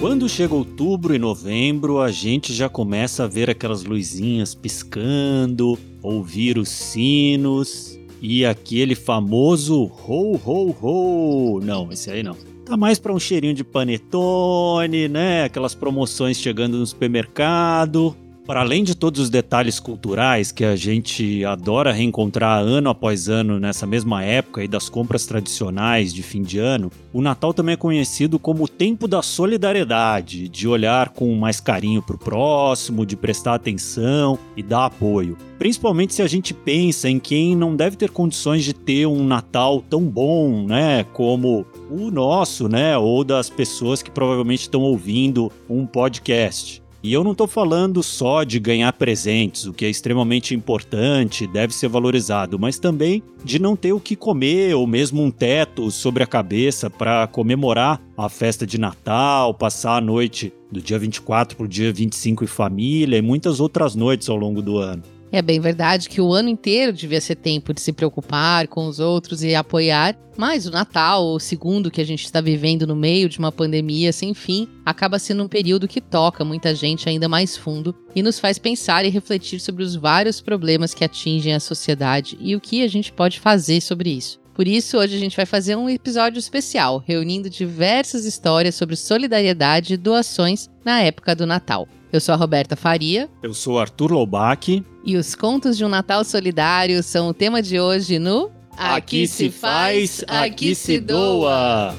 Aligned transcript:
Quando 0.00 0.28
chega 0.28 0.54
outubro 0.54 1.12
e 1.12 1.18
novembro, 1.18 2.00
a 2.00 2.12
gente 2.12 2.54
já 2.54 2.68
começa 2.68 3.24
a 3.24 3.26
ver 3.26 3.50
aquelas 3.50 3.82
luzinhas 3.82 4.54
piscando, 4.54 5.76
ouvir 6.00 6.56
os 6.56 6.68
sinos 6.68 7.98
e 8.22 8.46
aquele 8.46 8.94
famoso 8.94 9.90
ho 10.06 10.40
ho 10.46 10.76
ho. 10.80 11.60
Não, 11.60 11.90
esse 11.90 12.12
aí 12.12 12.22
não. 12.22 12.36
Tá 12.64 12.76
mais 12.76 13.00
para 13.00 13.12
um 13.12 13.18
cheirinho 13.18 13.54
de 13.54 13.64
panetone, 13.64 15.08
né? 15.08 15.42
Aquelas 15.42 15.74
promoções 15.74 16.38
chegando 16.38 16.78
no 16.78 16.86
supermercado. 16.86 18.14
Para 18.48 18.62
além 18.62 18.82
de 18.82 18.94
todos 18.94 19.20
os 19.20 19.28
detalhes 19.28 19.78
culturais 19.78 20.50
que 20.50 20.64
a 20.64 20.74
gente 20.74 21.44
adora 21.44 21.92
reencontrar 21.92 22.60
ano 22.62 22.88
após 22.88 23.28
ano 23.28 23.60
nessa 23.60 23.86
mesma 23.86 24.24
época 24.24 24.64
e 24.64 24.66
das 24.66 24.88
compras 24.88 25.26
tradicionais 25.26 26.14
de 26.14 26.22
fim 26.22 26.40
de 26.40 26.58
ano, 26.58 26.90
o 27.12 27.20
Natal 27.20 27.52
também 27.52 27.74
é 27.74 27.76
conhecido 27.76 28.38
como 28.38 28.64
o 28.64 28.68
tempo 28.68 29.06
da 29.06 29.20
solidariedade, 29.20 30.48
de 30.48 30.66
olhar 30.66 31.10
com 31.10 31.34
mais 31.34 31.60
carinho 31.60 32.00
para 32.00 32.16
o 32.16 32.18
próximo, 32.18 33.04
de 33.04 33.18
prestar 33.18 33.52
atenção 33.52 34.38
e 34.56 34.62
dar 34.62 34.86
apoio. 34.86 35.36
Principalmente 35.58 36.14
se 36.14 36.22
a 36.22 36.26
gente 36.26 36.54
pensa 36.54 37.06
em 37.06 37.18
quem 37.18 37.54
não 37.54 37.76
deve 37.76 37.96
ter 37.96 38.08
condições 38.10 38.64
de 38.64 38.72
ter 38.72 39.04
um 39.04 39.26
Natal 39.26 39.84
tão 39.90 40.04
bom, 40.04 40.64
né, 40.66 41.04
como 41.12 41.66
o 41.90 42.10
nosso, 42.10 42.66
né, 42.66 42.96
ou 42.96 43.22
das 43.24 43.50
pessoas 43.50 44.02
que 44.02 44.10
provavelmente 44.10 44.62
estão 44.62 44.80
ouvindo 44.80 45.52
um 45.68 45.84
podcast. 45.84 46.87
E 47.08 47.12
eu 47.14 47.24
não 47.24 47.32
estou 47.32 47.46
falando 47.46 48.02
só 48.02 48.44
de 48.44 48.60
ganhar 48.60 48.92
presentes, 48.92 49.64
o 49.64 49.72
que 49.72 49.86
é 49.86 49.88
extremamente 49.88 50.54
importante, 50.54 51.46
deve 51.46 51.72
ser 51.72 51.88
valorizado, 51.88 52.58
mas 52.58 52.78
também 52.78 53.22
de 53.42 53.58
não 53.58 53.74
ter 53.74 53.94
o 53.94 53.98
que 53.98 54.14
comer 54.14 54.74
ou 54.74 54.86
mesmo 54.86 55.22
um 55.22 55.30
teto 55.30 55.90
sobre 55.90 56.22
a 56.22 56.26
cabeça 56.26 56.90
para 56.90 57.26
comemorar 57.26 57.98
a 58.14 58.28
festa 58.28 58.66
de 58.66 58.76
Natal, 58.76 59.54
passar 59.54 59.96
a 59.96 60.02
noite 60.02 60.52
do 60.70 60.82
dia 60.82 60.98
24 60.98 61.56
para 61.56 61.64
o 61.64 61.68
dia 61.68 61.90
25 61.90 62.44
em 62.44 62.46
família 62.46 63.16
e 63.16 63.22
muitas 63.22 63.58
outras 63.58 63.94
noites 63.94 64.28
ao 64.28 64.36
longo 64.36 64.60
do 64.60 64.76
ano. 64.76 65.02
É 65.30 65.42
bem 65.42 65.60
verdade 65.60 66.08
que 66.08 66.20
o 66.20 66.32
ano 66.32 66.48
inteiro 66.48 66.92
devia 66.92 67.20
ser 67.20 67.36
tempo 67.36 67.74
de 67.74 67.82
se 67.82 67.92
preocupar 67.92 68.66
com 68.66 68.86
os 68.86 68.98
outros 68.98 69.42
e 69.42 69.54
apoiar, 69.54 70.16
mas 70.38 70.66
o 70.66 70.70
Natal, 70.70 71.26
o 71.26 71.38
segundo 71.38 71.90
que 71.90 72.00
a 72.00 72.04
gente 72.04 72.24
está 72.24 72.40
vivendo 72.40 72.86
no 72.86 72.96
meio 72.96 73.28
de 73.28 73.38
uma 73.38 73.52
pandemia 73.52 74.10
sem 74.10 74.32
fim, 74.32 74.66
acaba 74.86 75.18
sendo 75.18 75.44
um 75.44 75.48
período 75.48 75.86
que 75.86 76.00
toca 76.00 76.44
muita 76.44 76.74
gente 76.74 77.08
ainda 77.08 77.28
mais 77.28 77.56
fundo 77.56 77.94
e 78.14 78.22
nos 78.22 78.38
faz 78.38 78.58
pensar 78.58 79.04
e 79.04 79.10
refletir 79.10 79.60
sobre 79.60 79.82
os 79.82 79.94
vários 79.94 80.40
problemas 80.40 80.94
que 80.94 81.04
atingem 81.04 81.54
a 81.54 81.60
sociedade 81.60 82.38
e 82.40 82.56
o 82.56 82.60
que 82.60 82.82
a 82.82 82.88
gente 82.88 83.12
pode 83.12 83.38
fazer 83.38 83.82
sobre 83.82 84.10
isso. 84.10 84.40
Por 84.54 84.66
isso, 84.66 84.98
hoje 84.98 85.14
a 85.14 85.20
gente 85.20 85.36
vai 85.36 85.46
fazer 85.46 85.76
um 85.76 85.88
episódio 85.88 86.38
especial, 86.38 87.02
reunindo 87.06 87.48
diversas 87.48 88.24
histórias 88.24 88.74
sobre 88.74 88.96
solidariedade 88.96 89.94
e 89.94 89.96
doações 89.96 90.68
na 90.84 91.00
época 91.00 91.36
do 91.36 91.46
Natal. 91.46 91.86
Eu 92.10 92.20
sou 92.20 92.34
a 92.34 92.36
Roberta 92.36 92.74
Faria. 92.74 93.28
Eu 93.42 93.52
sou 93.52 93.78
Arthur 93.78 94.12
Loubach. 94.12 94.82
E 95.04 95.16
os 95.16 95.34
contos 95.34 95.76
de 95.76 95.84
um 95.84 95.88
Natal 95.88 96.24
Solidário 96.24 97.02
são 97.02 97.28
o 97.28 97.34
tema 97.34 97.60
de 97.60 97.78
hoje 97.78 98.18
no 98.18 98.50
Aqui, 98.72 99.24
aqui 99.24 99.26
se 99.26 99.50
faz, 99.50 100.24
aqui 100.28 100.74
se 100.74 101.00
doa. 101.00 101.94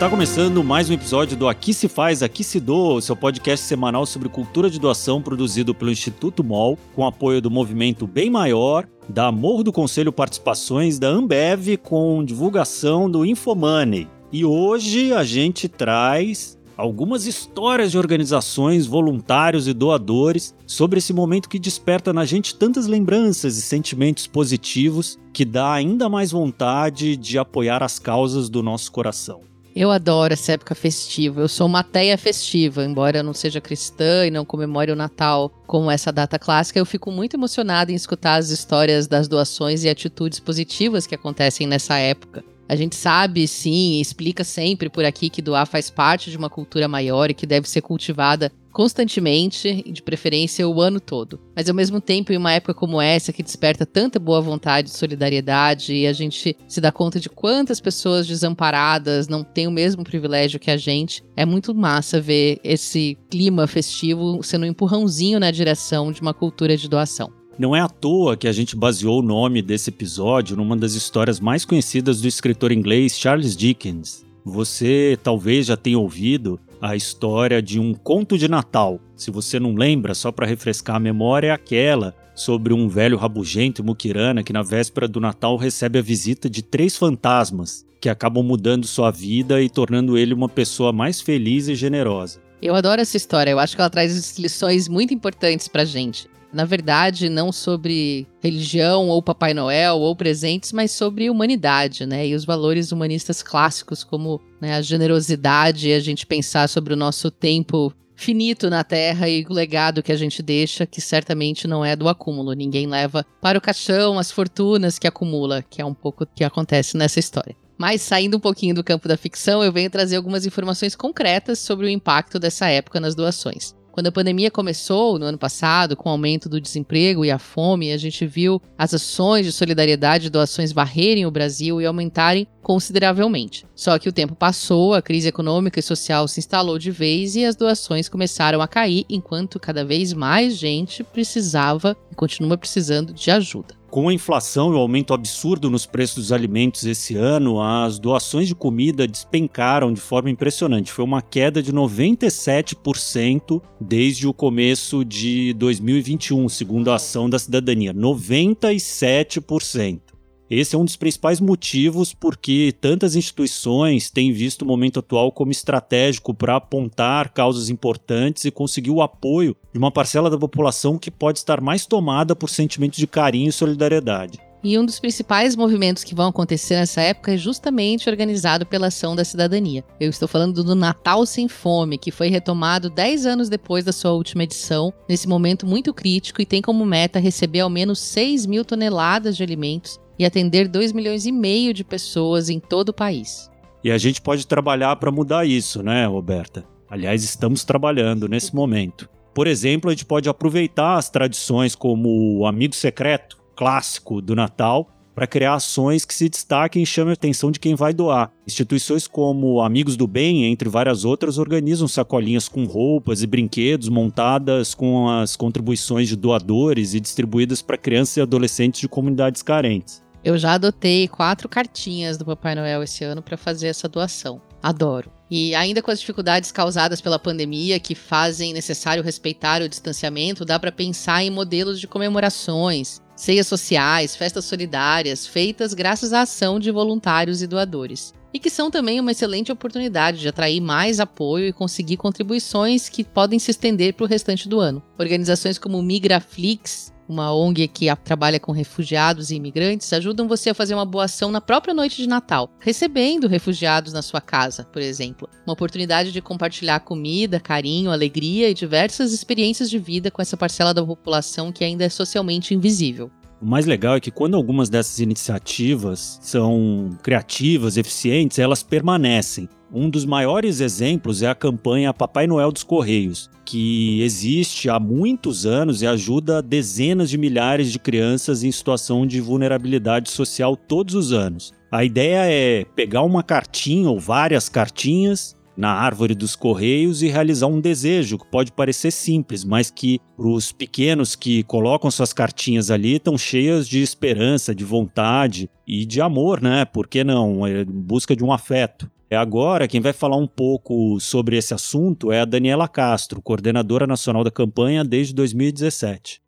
Está 0.00 0.08
começando 0.08 0.64
mais 0.64 0.88
um 0.88 0.94
episódio 0.94 1.36
do 1.36 1.46
Aqui 1.46 1.74
se 1.74 1.86
faz, 1.86 2.22
aqui 2.22 2.42
se 2.42 2.58
doa, 2.58 3.02
seu 3.02 3.14
podcast 3.14 3.66
semanal 3.66 4.06
sobre 4.06 4.30
cultura 4.30 4.70
de 4.70 4.80
doação 4.80 5.20
produzido 5.20 5.74
pelo 5.74 5.90
Instituto 5.90 6.42
MOL, 6.42 6.78
com 6.96 7.06
apoio 7.06 7.42
do 7.42 7.50
movimento 7.50 8.06
Bem 8.06 8.30
Maior, 8.30 8.88
da 9.06 9.30
Morro 9.30 9.62
do 9.62 9.70
Conselho 9.70 10.10
Participações, 10.10 10.98
da 10.98 11.08
Ambev, 11.08 11.76
com 11.82 12.24
divulgação 12.24 13.10
do 13.10 13.26
Infomoney. 13.26 14.08
E 14.32 14.42
hoje 14.42 15.12
a 15.12 15.22
gente 15.22 15.68
traz 15.68 16.58
algumas 16.78 17.26
histórias 17.26 17.90
de 17.90 17.98
organizações, 17.98 18.86
voluntários 18.86 19.68
e 19.68 19.74
doadores 19.74 20.54
sobre 20.66 20.96
esse 20.96 21.12
momento 21.12 21.46
que 21.46 21.58
desperta 21.58 22.10
na 22.10 22.24
gente 22.24 22.54
tantas 22.54 22.86
lembranças 22.86 23.58
e 23.58 23.60
sentimentos 23.60 24.26
positivos 24.26 25.18
que 25.30 25.44
dá 25.44 25.70
ainda 25.70 26.08
mais 26.08 26.30
vontade 26.30 27.18
de 27.18 27.36
apoiar 27.36 27.82
as 27.82 27.98
causas 27.98 28.48
do 28.48 28.62
nosso 28.62 28.90
coração. 28.90 29.49
Eu 29.74 29.90
adoro 29.90 30.32
essa 30.32 30.52
época 30.52 30.74
festiva. 30.74 31.40
Eu 31.40 31.48
sou 31.48 31.66
uma 31.66 31.84
teia 31.84 32.18
festiva, 32.18 32.84
embora 32.84 33.18
eu 33.18 33.24
não 33.24 33.32
seja 33.32 33.60
cristã 33.60 34.26
e 34.26 34.30
não 34.30 34.44
comemore 34.44 34.90
o 34.90 34.96
Natal 34.96 35.50
como 35.66 35.90
essa 35.90 36.10
data 36.10 36.38
clássica, 36.38 36.78
eu 36.78 36.86
fico 36.86 37.12
muito 37.12 37.36
emocionada 37.36 37.92
em 37.92 37.94
escutar 37.94 38.34
as 38.34 38.50
histórias 38.50 39.06
das 39.06 39.28
doações 39.28 39.84
e 39.84 39.88
atitudes 39.88 40.40
positivas 40.40 41.06
que 41.06 41.14
acontecem 41.14 41.66
nessa 41.66 41.96
época. 41.98 42.44
A 42.70 42.76
gente 42.76 42.94
sabe, 42.94 43.48
sim, 43.48 44.00
explica 44.00 44.44
sempre 44.44 44.88
por 44.88 45.04
aqui 45.04 45.28
que 45.28 45.42
doar 45.42 45.66
faz 45.66 45.90
parte 45.90 46.30
de 46.30 46.36
uma 46.36 46.48
cultura 46.48 46.86
maior 46.86 47.28
e 47.28 47.34
que 47.34 47.44
deve 47.44 47.68
ser 47.68 47.80
cultivada 47.80 48.52
constantemente 48.70 49.82
de 49.90 50.00
preferência 50.00 50.68
o 50.68 50.80
ano 50.80 51.00
todo. 51.00 51.40
Mas 51.56 51.68
ao 51.68 51.74
mesmo 51.74 52.00
tempo, 52.00 52.32
em 52.32 52.36
uma 52.36 52.52
época 52.52 52.72
como 52.72 53.02
essa 53.02 53.32
que 53.32 53.42
desperta 53.42 53.84
tanta 53.84 54.20
boa 54.20 54.40
vontade 54.40 54.88
e 54.88 54.96
solidariedade 54.96 55.92
e 55.92 56.06
a 56.06 56.12
gente 56.12 56.56
se 56.68 56.80
dá 56.80 56.92
conta 56.92 57.18
de 57.18 57.28
quantas 57.28 57.80
pessoas 57.80 58.24
desamparadas 58.28 59.26
não 59.26 59.42
têm 59.42 59.66
o 59.66 59.72
mesmo 59.72 60.04
privilégio 60.04 60.60
que 60.60 60.70
a 60.70 60.76
gente, 60.76 61.24
é 61.36 61.44
muito 61.44 61.74
massa 61.74 62.20
ver 62.20 62.60
esse 62.62 63.18
clima 63.28 63.66
festivo 63.66 64.44
sendo 64.44 64.62
um 64.62 64.68
empurrãozinho 64.68 65.40
na 65.40 65.50
direção 65.50 66.12
de 66.12 66.20
uma 66.20 66.32
cultura 66.32 66.76
de 66.76 66.88
doação. 66.88 67.39
Não 67.60 67.76
é 67.76 67.80
à 67.82 67.88
toa 67.90 68.38
que 68.38 68.48
a 68.48 68.52
gente 68.52 68.74
baseou 68.74 69.18
o 69.18 69.22
nome 69.22 69.60
desse 69.60 69.90
episódio 69.90 70.56
numa 70.56 70.74
das 70.74 70.94
histórias 70.94 71.38
mais 71.38 71.62
conhecidas 71.62 72.18
do 72.18 72.26
escritor 72.26 72.72
inglês 72.72 73.18
Charles 73.18 73.54
Dickens. 73.54 74.24
Você 74.42 75.18
talvez 75.22 75.66
já 75.66 75.76
tenha 75.76 75.98
ouvido 75.98 76.58
a 76.80 76.96
história 76.96 77.60
de 77.60 77.78
um 77.78 77.92
conto 77.92 78.38
de 78.38 78.48
Natal. 78.48 78.98
Se 79.14 79.30
você 79.30 79.60
não 79.60 79.74
lembra, 79.74 80.14
só 80.14 80.32
para 80.32 80.46
refrescar 80.46 80.96
a 80.96 80.98
memória, 80.98 81.48
é 81.48 81.50
aquela 81.50 82.14
sobre 82.34 82.72
um 82.72 82.88
velho 82.88 83.18
rabugento 83.18 83.84
muquirana 83.84 84.42
que 84.42 84.54
na 84.54 84.62
véspera 84.62 85.06
do 85.06 85.20
Natal 85.20 85.58
recebe 85.58 85.98
a 85.98 86.02
visita 86.02 86.48
de 86.48 86.62
três 86.62 86.96
fantasmas 86.96 87.84
que 88.00 88.08
acabam 88.08 88.42
mudando 88.42 88.86
sua 88.86 89.10
vida 89.10 89.60
e 89.60 89.68
tornando 89.68 90.16
ele 90.16 90.32
uma 90.32 90.48
pessoa 90.48 90.94
mais 90.94 91.20
feliz 91.20 91.68
e 91.68 91.74
generosa. 91.74 92.40
Eu 92.62 92.74
adoro 92.74 93.02
essa 93.02 93.18
história, 93.18 93.50
eu 93.50 93.58
acho 93.58 93.76
que 93.76 93.82
ela 93.82 93.90
traz 93.90 94.38
lições 94.38 94.88
muito 94.88 95.12
importantes 95.12 95.68
pra 95.68 95.84
gente 95.84 96.26
na 96.52 96.64
verdade, 96.64 97.28
não 97.28 97.52
sobre 97.52 98.26
religião 98.42 99.08
ou 99.08 99.22
Papai 99.22 99.54
Noel 99.54 99.98
ou 99.98 100.16
presentes, 100.16 100.72
mas 100.72 100.90
sobre 100.90 101.30
humanidade, 101.30 102.06
né? 102.06 102.26
E 102.26 102.34
os 102.34 102.44
valores 102.44 102.92
humanistas 102.92 103.42
clássicos, 103.42 104.02
como 104.02 104.40
né, 104.60 104.74
a 104.74 104.82
generosidade 104.82 105.88
e 105.88 105.94
a 105.94 106.00
gente 106.00 106.26
pensar 106.26 106.68
sobre 106.68 106.92
o 106.92 106.96
nosso 106.96 107.30
tempo 107.30 107.92
finito 108.20 108.68
na 108.68 108.84
Terra 108.84 109.28
e 109.28 109.46
o 109.48 109.52
legado 109.52 110.02
que 110.02 110.12
a 110.12 110.16
gente 110.16 110.42
deixa, 110.42 110.84
que 110.84 111.00
certamente 111.00 111.66
não 111.66 111.82
é 111.82 111.96
do 111.96 112.08
acúmulo. 112.08 112.52
Ninguém 112.52 112.86
leva 112.86 113.24
para 113.40 113.56
o 113.56 113.60
caixão 113.60 114.18
as 114.18 114.30
fortunas 114.30 114.98
que 114.98 115.06
acumula, 115.06 115.62
que 115.62 115.80
é 115.80 115.84
um 115.84 115.94
pouco 115.94 116.24
o 116.24 116.26
que 116.26 116.44
acontece 116.44 116.96
nessa 116.96 117.18
história. 117.18 117.56
Mas 117.78 118.02
saindo 118.02 118.36
um 118.36 118.40
pouquinho 118.40 118.74
do 118.74 118.84
campo 118.84 119.08
da 119.08 119.16
ficção, 119.16 119.64
eu 119.64 119.72
venho 119.72 119.88
trazer 119.88 120.16
algumas 120.16 120.44
informações 120.44 120.94
concretas 120.94 121.58
sobre 121.60 121.86
o 121.86 121.88
impacto 121.88 122.38
dessa 122.38 122.68
época 122.68 123.00
nas 123.00 123.14
doações. 123.14 123.74
Quando 124.00 124.06
a 124.06 124.12
pandemia 124.12 124.50
começou 124.50 125.18
no 125.18 125.26
ano 125.26 125.36
passado, 125.36 125.94
com 125.94 126.08
o 126.08 126.12
aumento 126.12 126.48
do 126.48 126.58
desemprego 126.58 127.22
e 127.22 127.30
a 127.30 127.38
fome, 127.38 127.92
a 127.92 127.98
gente 127.98 128.26
viu 128.26 128.58
as 128.78 128.94
ações 128.94 129.44
de 129.44 129.52
solidariedade 129.52 130.28
e 130.28 130.30
doações 130.30 130.72
varrerem 130.72 131.26
o 131.26 131.30
Brasil 131.30 131.82
e 131.82 131.84
aumentarem 131.84 132.46
consideravelmente. 132.62 133.66
Só 133.74 133.98
que 133.98 134.08
o 134.08 134.12
tempo 134.12 134.34
passou, 134.34 134.94
a 134.94 135.02
crise 135.02 135.28
econômica 135.28 135.78
e 135.78 135.82
social 135.82 136.26
se 136.26 136.40
instalou 136.40 136.78
de 136.78 136.90
vez 136.90 137.36
e 137.36 137.44
as 137.44 137.54
doações 137.54 138.08
começaram 138.08 138.62
a 138.62 138.68
cair, 138.68 139.04
enquanto 139.06 139.60
cada 139.60 139.84
vez 139.84 140.14
mais 140.14 140.56
gente 140.56 141.04
precisava 141.04 141.94
e 142.10 142.14
continua 142.14 142.56
precisando 142.56 143.12
de 143.12 143.30
ajuda. 143.30 143.79
Com 143.90 144.08
a 144.08 144.14
inflação 144.14 144.70
e 144.70 144.76
o 144.76 144.78
aumento 144.78 145.12
absurdo 145.12 145.68
nos 145.68 145.84
preços 145.84 146.14
dos 146.14 146.32
alimentos 146.32 146.84
esse 146.84 147.16
ano, 147.16 147.60
as 147.60 147.98
doações 147.98 148.46
de 148.46 148.54
comida 148.54 149.04
despencaram 149.04 149.92
de 149.92 150.00
forma 150.00 150.30
impressionante. 150.30 150.92
Foi 150.92 151.04
uma 151.04 151.20
queda 151.20 151.60
de 151.60 151.72
97% 151.72 153.60
desde 153.80 154.28
o 154.28 154.32
começo 154.32 155.04
de 155.04 155.52
2021, 155.54 156.48
segundo 156.48 156.92
a 156.92 156.94
ação 156.94 157.28
da 157.28 157.36
cidadania. 157.36 157.92
97%. 157.92 160.09
Esse 160.50 160.74
é 160.74 160.78
um 160.78 160.84
dos 160.84 160.96
principais 160.96 161.40
motivos 161.40 162.12
porque 162.12 162.74
tantas 162.80 163.14
instituições 163.14 164.10
têm 164.10 164.32
visto 164.32 164.62
o 164.62 164.66
momento 164.66 164.98
atual 164.98 165.30
como 165.30 165.52
estratégico 165.52 166.34
para 166.34 166.56
apontar 166.56 167.32
causas 167.32 167.70
importantes 167.70 168.44
e 168.44 168.50
conseguir 168.50 168.90
o 168.90 169.00
apoio 169.00 169.56
de 169.72 169.78
uma 169.78 169.92
parcela 169.92 170.28
da 170.28 170.36
população 170.36 170.98
que 170.98 171.08
pode 171.08 171.38
estar 171.38 171.60
mais 171.60 171.86
tomada 171.86 172.34
por 172.34 172.50
sentimentos 172.50 172.98
de 172.98 173.06
carinho 173.06 173.48
e 173.48 173.52
solidariedade. 173.52 174.40
E 174.62 174.76
um 174.76 174.84
dos 174.84 174.98
principais 174.98 175.54
movimentos 175.54 176.02
que 176.02 176.16
vão 176.16 176.28
acontecer 176.28 176.74
nessa 176.74 177.00
época 177.00 177.32
é 177.32 177.36
justamente 177.36 178.10
organizado 178.10 178.66
pela 178.66 178.88
Ação 178.88 179.14
da 179.14 179.24
Cidadania. 179.24 179.84
Eu 180.00 180.10
estou 180.10 180.26
falando 180.26 180.64
do 180.64 180.74
Natal 180.74 181.24
Sem 181.26 181.46
Fome, 181.46 181.96
que 181.96 182.10
foi 182.10 182.28
retomado 182.28 182.90
10 182.90 183.24
anos 183.24 183.48
depois 183.48 183.84
da 183.84 183.92
sua 183.92 184.12
última 184.12 184.42
edição, 184.42 184.92
nesse 185.08 185.28
momento 185.28 185.64
muito 185.64 185.94
crítico 185.94 186.42
e 186.42 186.46
tem 186.46 186.60
como 186.60 186.84
meta 186.84 187.20
receber 187.20 187.60
ao 187.60 187.70
menos 187.70 188.00
6 188.00 188.46
mil 188.46 188.64
toneladas 188.64 189.36
de 189.36 189.44
alimentos 189.44 189.98
e 190.20 190.26
atender 190.26 190.68
2 190.68 190.92
milhões 190.92 191.24
e 191.24 191.32
meio 191.32 191.72
de 191.72 191.82
pessoas 191.82 192.50
em 192.50 192.60
todo 192.60 192.90
o 192.90 192.92
país. 192.92 193.50
E 193.82 193.90
a 193.90 193.96
gente 193.96 194.20
pode 194.20 194.46
trabalhar 194.46 194.94
para 194.96 195.10
mudar 195.10 195.46
isso, 195.46 195.82
né, 195.82 196.04
Roberta? 196.04 196.62
Aliás, 196.90 197.24
estamos 197.24 197.64
trabalhando 197.64 198.28
nesse 198.28 198.54
momento. 198.54 199.08
Por 199.32 199.46
exemplo, 199.46 199.88
a 199.88 199.94
gente 199.94 200.04
pode 200.04 200.28
aproveitar 200.28 200.98
as 200.98 201.08
tradições 201.08 201.74
como 201.74 202.36
o 202.36 202.46
amigo 202.46 202.74
secreto, 202.74 203.38
clássico 203.56 204.20
do 204.20 204.36
Natal, 204.36 204.90
para 205.14 205.26
criar 205.26 205.54
ações 205.54 206.04
que 206.04 206.14
se 206.14 206.28
destaquem 206.28 206.82
e 206.82 206.86
chamem 206.86 207.12
a 207.12 207.14
atenção 207.14 207.50
de 207.50 207.58
quem 207.58 207.74
vai 207.74 207.94
doar. 207.94 208.30
Instituições 208.46 209.06
como 209.06 209.62
Amigos 209.62 209.96
do 209.96 210.06
Bem, 210.06 210.44
entre 210.44 210.68
várias 210.68 211.02
outras, 211.02 211.38
organizam 211.38 211.88
sacolinhas 211.88 212.46
com 212.46 212.66
roupas 212.66 213.22
e 213.22 213.26
brinquedos 213.26 213.88
montadas 213.88 214.74
com 214.74 215.08
as 215.08 215.34
contribuições 215.34 216.08
de 216.08 216.16
doadores 216.16 216.92
e 216.92 217.00
distribuídas 217.00 217.62
para 217.62 217.78
crianças 217.78 218.18
e 218.18 218.20
adolescentes 218.20 218.82
de 218.82 218.88
comunidades 218.88 219.40
carentes. 219.40 220.02
Eu 220.22 220.36
já 220.36 220.52
adotei 220.52 221.08
quatro 221.08 221.48
cartinhas 221.48 222.18
do 222.18 222.26
Papai 222.26 222.54
Noel 222.54 222.82
esse 222.82 223.02
ano 223.04 223.22
para 223.22 223.36
fazer 223.36 223.68
essa 223.68 223.88
doação. 223.88 224.40
Adoro. 224.62 225.10
E 225.30 225.54
ainda 225.54 225.80
com 225.80 225.90
as 225.90 226.00
dificuldades 226.00 226.52
causadas 226.52 227.00
pela 227.00 227.18
pandemia 227.18 227.80
que 227.80 227.94
fazem 227.94 228.52
necessário 228.52 229.02
respeitar 229.02 229.62
o 229.62 229.68
distanciamento, 229.68 230.44
dá 230.44 230.58
para 230.58 230.72
pensar 230.72 231.22
em 231.22 231.30
modelos 231.30 231.80
de 231.80 231.86
comemorações, 231.86 233.00
ceias 233.16 233.46
sociais, 233.46 234.14
festas 234.14 234.44
solidárias, 234.44 235.26
feitas 235.26 235.72
graças 235.72 236.12
à 236.12 236.22
ação 236.22 236.60
de 236.60 236.70
voluntários 236.70 237.40
e 237.40 237.46
doadores. 237.46 238.12
E 238.32 238.38
que 238.38 238.50
são 238.50 238.70
também 238.70 239.00
uma 239.00 239.12
excelente 239.12 239.50
oportunidade 239.50 240.20
de 240.20 240.28
atrair 240.28 240.60
mais 240.60 241.00
apoio 241.00 241.46
e 241.46 241.52
conseguir 241.52 241.96
contribuições 241.96 242.88
que 242.88 243.02
podem 243.02 243.38
se 243.38 243.50
estender 243.50 243.94
para 243.94 244.04
o 244.04 244.08
restante 244.08 244.48
do 244.48 244.60
ano. 244.60 244.82
Organizações 244.98 245.58
como 245.58 245.82
Migraflix 245.82 246.92
uma 247.10 247.34
ONG 247.34 247.66
que 247.66 247.86
trabalha 248.04 248.38
com 248.38 248.52
refugiados 248.52 249.30
e 249.30 249.34
imigrantes, 249.34 249.92
ajudam 249.92 250.28
você 250.28 250.50
a 250.50 250.54
fazer 250.54 250.74
uma 250.74 250.86
boa 250.86 251.04
ação 251.04 251.32
na 251.32 251.40
própria 251.40 251.74
noite 251.74 251.96
de 251.96 252.08
Natal, 252.08 252.48
recebendo 252.60 253.26
refugiados 253.26 253.92
na 253.92 254.00
sua 254.00 254.20
casa, 254.20 254.62
por 254.64 254.80
exemplo. 254.80 255.28
Uma 255.44 255.54
oportunidade 255.54 256.12
de 256.12 256.22
compartilhar 256.22 256.78
comida, 256.80 257.40
carinho, 257.40 257.90
alegria 257.90 258.48
e 258.48 258.54
diversas 258.54 259.12
experiências 259.12 259.68
de 259.68 259.78
vida 259.78 260.10
com 260.10 260.22
essa 260.22 260.36
parcela 260.36 260.72
da 260.72 260.84
população 260.84 261.50
que 261.50 261.64
ainda 261.64 261.84
é 261.84 261.88
socialmente 261.88 262.54
invisível. 262.54 263.10
O 263.40 263.46
mais 263.46 263.64
legal 263.64 263.96
é 263.96 264.00
que 264.00 264.10
quando 264.10 264.36
algumas 264.36 264.68
dessas 264.68 264.98
iniciativas 264.98 266.18
são 266.20 266.90
criativas, 267.02 267.78
eficientes, 267.78 268.38
elas 268.38 268.62
permanecem. 268.62 269.48
Um 269.72 269.88
dos 269.88 270.04
maiores 270.04 270.60
exemplos 270.60 271.22
é 271.22 271.28
a 271.28 271.34
campanha 271.34 271.94
Papai 271.94 272.26
Noel 272.26 272.52
dos 272.52 272.62
Correios, 272.62 273.30
que 273.46 274.02
existe 274.02 274.68
há 274.68 274.78
muitos 274.78 275.46
anos 275.46 275.80
e 275.80 275.86
ajuda 275.86 276.42
dezenas 276.42 277.08
de 277.08 277.16
milhares 277.16 277.72
de 277.72 277.78
crianças 277.78 278.42
em 278.42 278.52
situação 278.52 279.06
de 279.06 279.22
vulnerabilidade 279.22 280.10
social 280.10 280.54
todos 280.54 280.94
os 280.94 281.10
anos. 281.10 281.50
A 281.72 281.82
ideia 281.82 282.30
é 282.30 282.64
pegar 282.76 283.02
uma 283.02 283.22
cartinha 283.22 283.88
ou 283.88 283.98
várias 283.98 284.50
cartinhas 284.50 285.34
na 285.60 285.72
árvore 285.72 286.14
dos 286.14 286.34
correios 286.34 287.02
e 287.02 287.08
realizar 287.08 287.46
um 287.46 287.60
desejo 287.60 288.16
que 288.16 288.26
pode 288.26 288.50
parecer 288.50 288.90
simples, 288.90 289.44
mas 289.44 289.70
que 289.70 290.00
os 290.16 290.52
pequenos 290.52 291.14
que 291.14 291.42
colocam 291.42 291.90
suas 291.90 292.14
cartinhas 292.14 292.70
ali 292.70 292.94
estão 292.94 293.18
cheias 293.18 293.68
de 293.68 293.82
esperança, 293.82 294.54
de 294.54 294.64
vontade 294.64 295.50
e 295.66 295.84
de 295.84 296.00
amor, 296.00 296.40
né? 296.40 296.64
Por 296.64 296.88
que 296.88 297.04
não? 297.04 297.46
É 297.46 297.62
busca 297.62 298.16
de 298.16 298.24
um 298.24 298.32
afeto. 298.32 298.90
É 299.10 299.16
agora 299.16 299.68
quem 299.68 299.82
vai 299.82 299.92
falar 299.92 300.16
um 300.16 300.26
pouco 300.26 300.98
sobre 300.98 301.36
esse 301.36 301.52
assunto 301.52 302.10
é 302.10 302.20
a 302.20 302.24
Daniela 302.24 302.66
Castro, 302.66 303.20
coordenadora 303.20 303.86
nacional 303.86 304.24
da 304.24 304.30
campanha 304.30 304.82
desde 304.82 305.14
2017. 305.14 306.22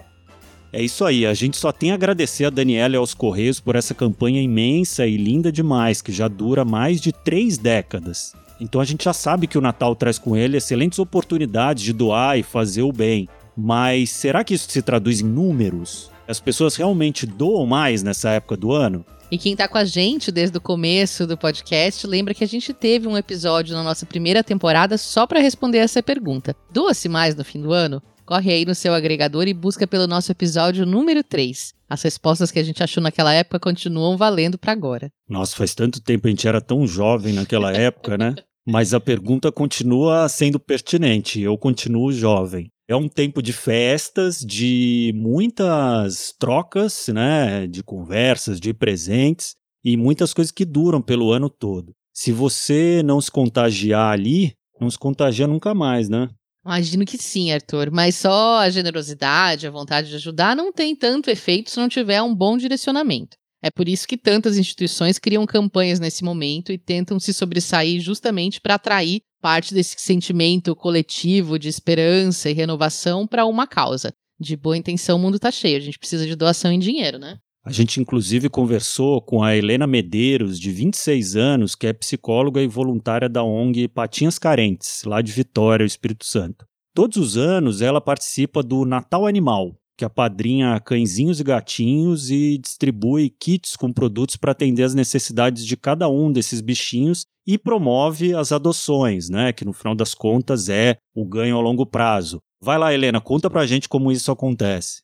É 0.71 0.81
isso 0.81 1.05
aí, 1.05 1.25
a 1.25 1.33
gente 1.35 1.55
só 1.55 1.71
tem 1.71 1.91
a 1.91 1.93
agradecer 1.93 2.45
a 2.45 2.49
Daniela 2.49 2.95
e 2.95 2.97
aos 2.97 3.13
Correios 3.13 3.59
por 3.59 3.75
essa 3.75 3.93
campanha 3.93 4.41
imensa 4.41 5.05
e 5.05 5.17
linda 5.17 5.51
demais, 5.51 6.01
que 6.01 6.11
já 6.11 6.27
dura 6.27 6.65
mais 6.65 6.99
de 6.99 7.11
três 7.11 7.59
décadas. 7.59 8.33
Então 8.59 8.81
a 8.81 8.85
gente 8.85 9.03
já 9.03 9.13
sabe 9.13 9.45
que 9.45 9.57
o 9.57 9.61
Natal 9.61 9.95
traz 9.95 10.17
com 10.17 10.35
ele 10.35 10.57
excelentes 10.57 10.97
oportunidades 10.97 11.83
de 11.83 11.93
doar 11.93 12.39
e 12.39 12.43
fazer 12.43 12.81
o 12.81 12.91
bem. 12.91 13.29
Mas 13.55 14.09
será 14.09 14.43
que 14.43 14.53
isso 14.53 14.71
se 14.71 14.81
traduz 14.81 15.21
em 15.21 15.25
números? 15.25 16.11
As 16.27 16.39
pessoas 16.39 16.75
realmente 16.75 17.25
doam 17.25 17.65
mais 17.65 18.03
nessa 18.03 18.29
época 18.29 18.55
do 18.55 18.71
ano? 18.71 19.05
E 19.31 19.37
quem 19.37 19.55
tá 19.55 19.67
com 19.67 19.77
a 19.77 19.85
gente 19.85 20.31
desde 20.31 20.57
o 20.57 20.61
começo 20.61 21.25
do 21.25 21.37
podcast, 21.37 22.05
lembra 22.05 22.33
que 22.33 22.43
a 22.43 22.47
gente 22.47 22.71
teve 22.73 23.07
um 23.07 23.17
episódio 23.17 23.75
na 23.75 23.83
nossa 23.83 24.05
primeira 24.05 24.43
temporada 24.43 24.97
só 24.97 25.25
para 25.25 25.39
responder 25.39 25.79
essa 25.79 26.03
pergunta. 26.03 26.55
Doa-se 26.71 27.09
mais 27.09 27.35
no 27.35 27.43
fim 27.43 27.61
do 27.61 27.73
ano? 27.73 28.01
corre 28.25 28.51
aí 28.51 28.65
no 28.65 28.73
seu 28.73 28.93
agregador 28.93 29.47
e 29.47 29.53
busca 29.53 29.85
pelo 29.85 30.07
nosso 30.07 30.31
episódio 30.31 30.85
número 30.85 31.23
3. 31.23 31.73
As 31.89 32.01
respostas 32.01 32.51
que 32.51 32.59
a 32.59 32.63
gente 32.63 32.81
achou 32.81 33.03
naquela 33.03 33.33
época 33.33 33.59
continuam 33.59 34.17
valendo 34.17 34.57
para 34.57 34.71
agora. 34.71 35.11
Nossa, 35.29 35.55
faz 35.55 35.75
tanto 35.75 36.01
tempo, 36.01 36.27
a 36.27 36.29
gente 36.29 36.47
era 36.47 36.61
tão 36.61 36.87
jovem 36.87 37.33
naquela 37.33 37.71
época, 37.75 38.17
né? 38.17 38.33
Mas 38.65 38.93
a 38.93 38.99
pergunta 38.99 39.51
continua 39.51 40.27
sendo 40.29 40.59
pertinente. 40.59 41.41
Eu 41.41 41.57
continuo 41.57 42.13
jovem. 42.13 42.71
É 42.87 42.95
um 42.95 43.07
tempo 43.07 43.41
de 43.41 43.53
festas, 43.53 44.39
de 44.39 45.13
muitas 45.15 46.33
trocas, 46.37 47.07
né? 47.07 47.65
De 47.67 47.81
conversas, 47.81 48.59
de 48.59 48.73
presentes 48.73 49.55
e 49.83 49.95
muitas 49.95 50.33
coisas 50.33 50.51
que 50.51 50.65
duram 50.65 51.01
pelo 51.01 51.31
ano 51.31 51.49
todo. 51.49 51.93
Se 52.13 52.31
você 52.31 53.01
não 53.03 53.21
se 53.21 53.31
contagiar 53.31 54.11
ali, 54.11 54.53
não 54.79 54.89
se 54.89 54.99
contagia 54.99 55.47
nunca 55.47 55.73
mais, 55.73 56.09
né? 56.09 56.29
Imagino 56.65 57.05
que 57.05 57.17
sim, 57.17 57.51
Arthur, 57.51 57.91
mas 57.91 58.15
só 58.15 58.59
a 58.59 58.69
generosidade, 58.69 59.67
a 59.67 59.71
vontade 59.71 60.09
de 60.09 60.15
ajudar 60.15 60.55
não 60.55 60.71
tem 60.71 60.95
tanto 60.95 61.29
efeito 61.29 61.69
se 61.69 61.77
não 61.77 61.89
tiver 61.89 62.21
um 62.21 62.33
bom 62.33 62.57
direcionamento. 62.57 63.35
É 63.61 63.71
por 63.71 63.87
isso 63.87 64.07
que 64.07 64.17
tantas 64.17 64.57
instituições 64.57 65.17
criam 65.17 65.45
campanhas 65.45 65.99
nesse 65.99 66.23
momento 66.23 66.71
e 66.71 66.77
tentam 66.77 67.19
se 67.19 67.33
sobressair 67.33 68.01
justamente 68.01 68.59
para 68.59 68.75
atrair 68.75 69.21
parte 69.43 69.73
desse 69.73 69.95
sentimento 69.97 70.73
coletivo 70.73 71.59
de 71.59 71.67
esperança 71.67 72.49
e 72.49 72.53
renovação 72.53 73.27
para 73.27 73.45
uma 73.45 73.67
causa. 73.67 74.13
De 74.39 74.55
boa 74.55 74.77
intenção, 74.77 75.17
o 75.17 75.19
mundo 75.19 75.35
está 75.35 75.51
cheio. 75.51 75.75
A 75.75 75.81
gente 75.81 75.99
precisa 75.99 76.25
de 76.25 76.33
doação 76.33 76.71
em 76.71 76.79
dinheiro, 76.79 77.19
né? 77.19 77.37
A 77.65 77.69
gente, 77.69 77.99
inclusive, 77.99 78.49
conversou 78.49 79.21
com 79.21 79.43
a 79.43 79.53
Helena 79.53 79.85
Medeiros, 79.85 80.57
de 80.57 80.71
26 80.71 81.35
anos, 81.35 81.75
que 81.75 81.87
é 81.87 81.91
psicóloga 81.91 82.61
e 82.61 82.67
voluntária 82.67 83.27
da 83.27 83.43
ONG 83.43 83.89
Patinhas 83.89 84.39
Carentes, 84.39 85.01
lá 85.05 85.21
de 85.21 85.33
Vitória, 85.33 85.83
Espírito 85.83 86.25
Santo. 86.25 86.65
Todos 86.93 87.17
os 87.17 87.35
anos 87.35 87.81
ela 87.81 87.99
participa 87.99 88.63
do 88.63 88.85
Natal 88.85 89.27
Animal, 89.27 89.75
que 89.97 90.05
apadrinha 90.05 90.79
cãezinhos 90.79 91.39
e 91.39 91.43
gatinhos 91.43 92.31
e 92.31 92.57
distribui 92.57 93.29
kits 93.29 93.75
com 93.75 93.91
produtos 93.91 94.35
para 94.35 94.51
atender 94.51 94.83
as 94.83 94.93
necessidades 94.93 95.65
de 95.65 95.77
cada 95.77 96.09
um 96.09 96.31
desses 96.31 96.61
bichinhos 96.61 97.25
e 97.45 97.57
promove 97.57 98.33
as 98.33 98.51
adoções, 98.51 99.29
né? 99.29 99.51
Que 99.53 99.65
no 99.65 99.73
final 99.73 99.93
das 99.93 100.13
contas 100.13 100.69
é 100.69 100.97
o 101.15 101.25
ganho 101.25 101.57
a 101.57 101.61
longo 101.61 101.85
prazo. 101.85 102.41
Vai 102.61 102.77
lá, 102.77 102.93
Helena, 102.93 103.19
conta 103.19 103.49
pra 103.49 103.65
gente 103.65 103.89
como 103.89 104.11
isso 104.11 104.31
acontece. 104.31 105.01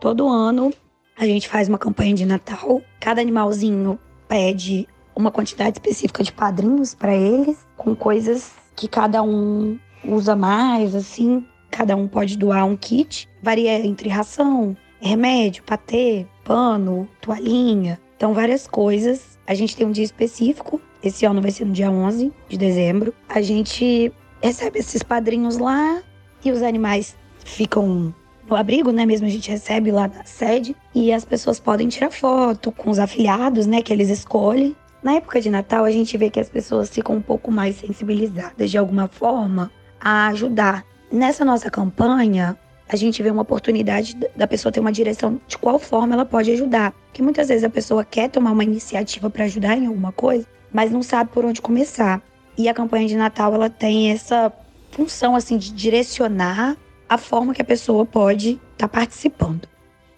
Todo 0.00 0.28
ano 0.28 0.72
a 1.16 1.24
gente 1.26 1.48
faz 1.48 1.68
uma 1.68 1.78
campanha 1.78 2.14
de 2.14 2.26
Natal. 2.26 2.82
Cada 3.00 3.20
animalzinho 3.20 3.98
pede 4.28 4.88
uma 5.14 5.30
quantidade 5.30 5.78
específica 5.78 6.24
de 6.24 6.32
padrinhos 6.32 6.94
para 6.94 7.14
eles, 7.14 7.64
com 7.76 7.94
coisas 7.94 8.52
que 8.74 8.88
cada 8.88 9.22
um 9.22 9.78
usa 10.04 10.34
mais, 10.34 10.94
assim. 10.94 11.46
Cada 11.74 11.96
um 11.96 12.06
pode 12.06 12.38
doar 12.38 12.64
um 12.64 12.76
kit. 12.76 13.28
Varia 13.42 13.84
entre 13.84 14.08
ração, 14.08 14.76
remédio, 15.00 15.64
patê, 15.64 16.24
pano, 16.44 17.08
toalhinha. 17.20 18.00
Então, 18.16 18.32
várias 18.32 18.68
coisas. 18.68 19.36
A 19.44 19.54
gente 19.54 19.76
tem 19.76 19.84
um 19.84 19.90
dia 19.90 20.04
específico. 20.04 20.80
Esse 21.02 21.26
ano 21.26 21.42
vai 21.42 21.50
ser 21.50 21.64
no 21.64 21.72
dia 21.72 21.90
11 21.90 22.32
de 22.48 22.56
dezembro. 22.56 23.12
A 23.28 23.42
gente 23.42 24.12
recebe 24.40 24.78
esses 24.78 25.02
padrinhos 25.02 25.58
lá 25.58 26.00
e 26.44 26.52
os 26.52 26.62
animais 26.62 27.16
ficam 27.44 28.14
no 28.48 28.54
abrigo, 28.54 28.92
né? 28.92 29.04
Mesmo 29.04 29.26
a 29.26 29.30
gente 29.30 29.50
recebe 29.50 29.90
lá 29.90 30.06
na 30.06 30.24
sede 30.24 30.76
e 30.94 31.12
as 31.12 31.24
pessoas 31.24 31.58
podem 31.58 31.88
tirar 31.88 32.12
foto 32.12 32.70
com 32.70 32.88
os 32.88 33.00
afiliados, 33.00 33.66
né? 33.66 33.82
Que 33.82 33.92
eles 33.92 34.10
escolhem. 34.10 34.76
Na 35.02 35.14
época 35.14 35.40
de 35.40 35.50
Natal, 35.50 35.84
a 35.84 35.90
gente 35.90 36.16
vê 36.16 36.30
que 36.30 36.38
as 36.38 36.48
pessoas 36.48 36.88
ficam 36.88 37.16
um 37.16 37.20
pouco 37.20 37.50
mais 37.50 37.74
sensibilizadas 37.74 38.70
de 38.70 38.78
alguma 38.78 39.08
forma 39.08 39.72
a 40.00 40.28
ajudar. 40.28 40.93
Nessa 41.14 41.44
nossa 41.44 41.70
campanha, 41.70 42.58
a 42.88 42.96
gente 42.96 43.22
vê 43.22 43.30
uma 43.30 43.42
oportunidade 43.42 44.16
da 44.34 44.48
pessoa 44.48 44.72
ter 44.72 44.80
uma 44.80 44.90
direção 44.90 45.40
de 45.46 45.56
qual 45.56 45.78
forma 45.78 46.12
ela 46.12 46.24
pode 46.24 46.50
ajudar. 46.50 46.90
Porque 47.06 47.22
muitas 47.22 47.46
vezes 47.46 47.62
a 47.62 47.70
pessoa 47.70 48.04
quer 48.04 48.28
tomar 48.28 48.50
uma 48.50 48.64
iniciativa 48.64 49.30
para 49.30 49.44
ajudar 49.44 49.78
em 49.78 49.86
alguma 49.86 50.10
coisa, 50.10 50.44
mas 50.72 50.90
não 50.90 51.04
sabe 51.04 51.30
por 51.30 51.44
onde 51.44 51.62
começar. 51.62 52.20
E 52.58 52.68
a 52.68 52.74
campanha 52.74 53.06
de 53.06 53.14
Natal 53.14 53.54
ela 53.54 53.70
tem 53.70 54.10
essa 54.10 54.52
função 54.90 55.36
assim 55.36 55.56
de 55.56 55.72
direcionar 55.72 56.76
a 57.08 57.16
forma 57.16 57.54
que 57.54 57.62
a 57.62 57.64
pessoa 57.64 58.04
pode 58.04 58.60
estar 58.72 58.88
tá 58.88 58.88
participando. 58.88 59.68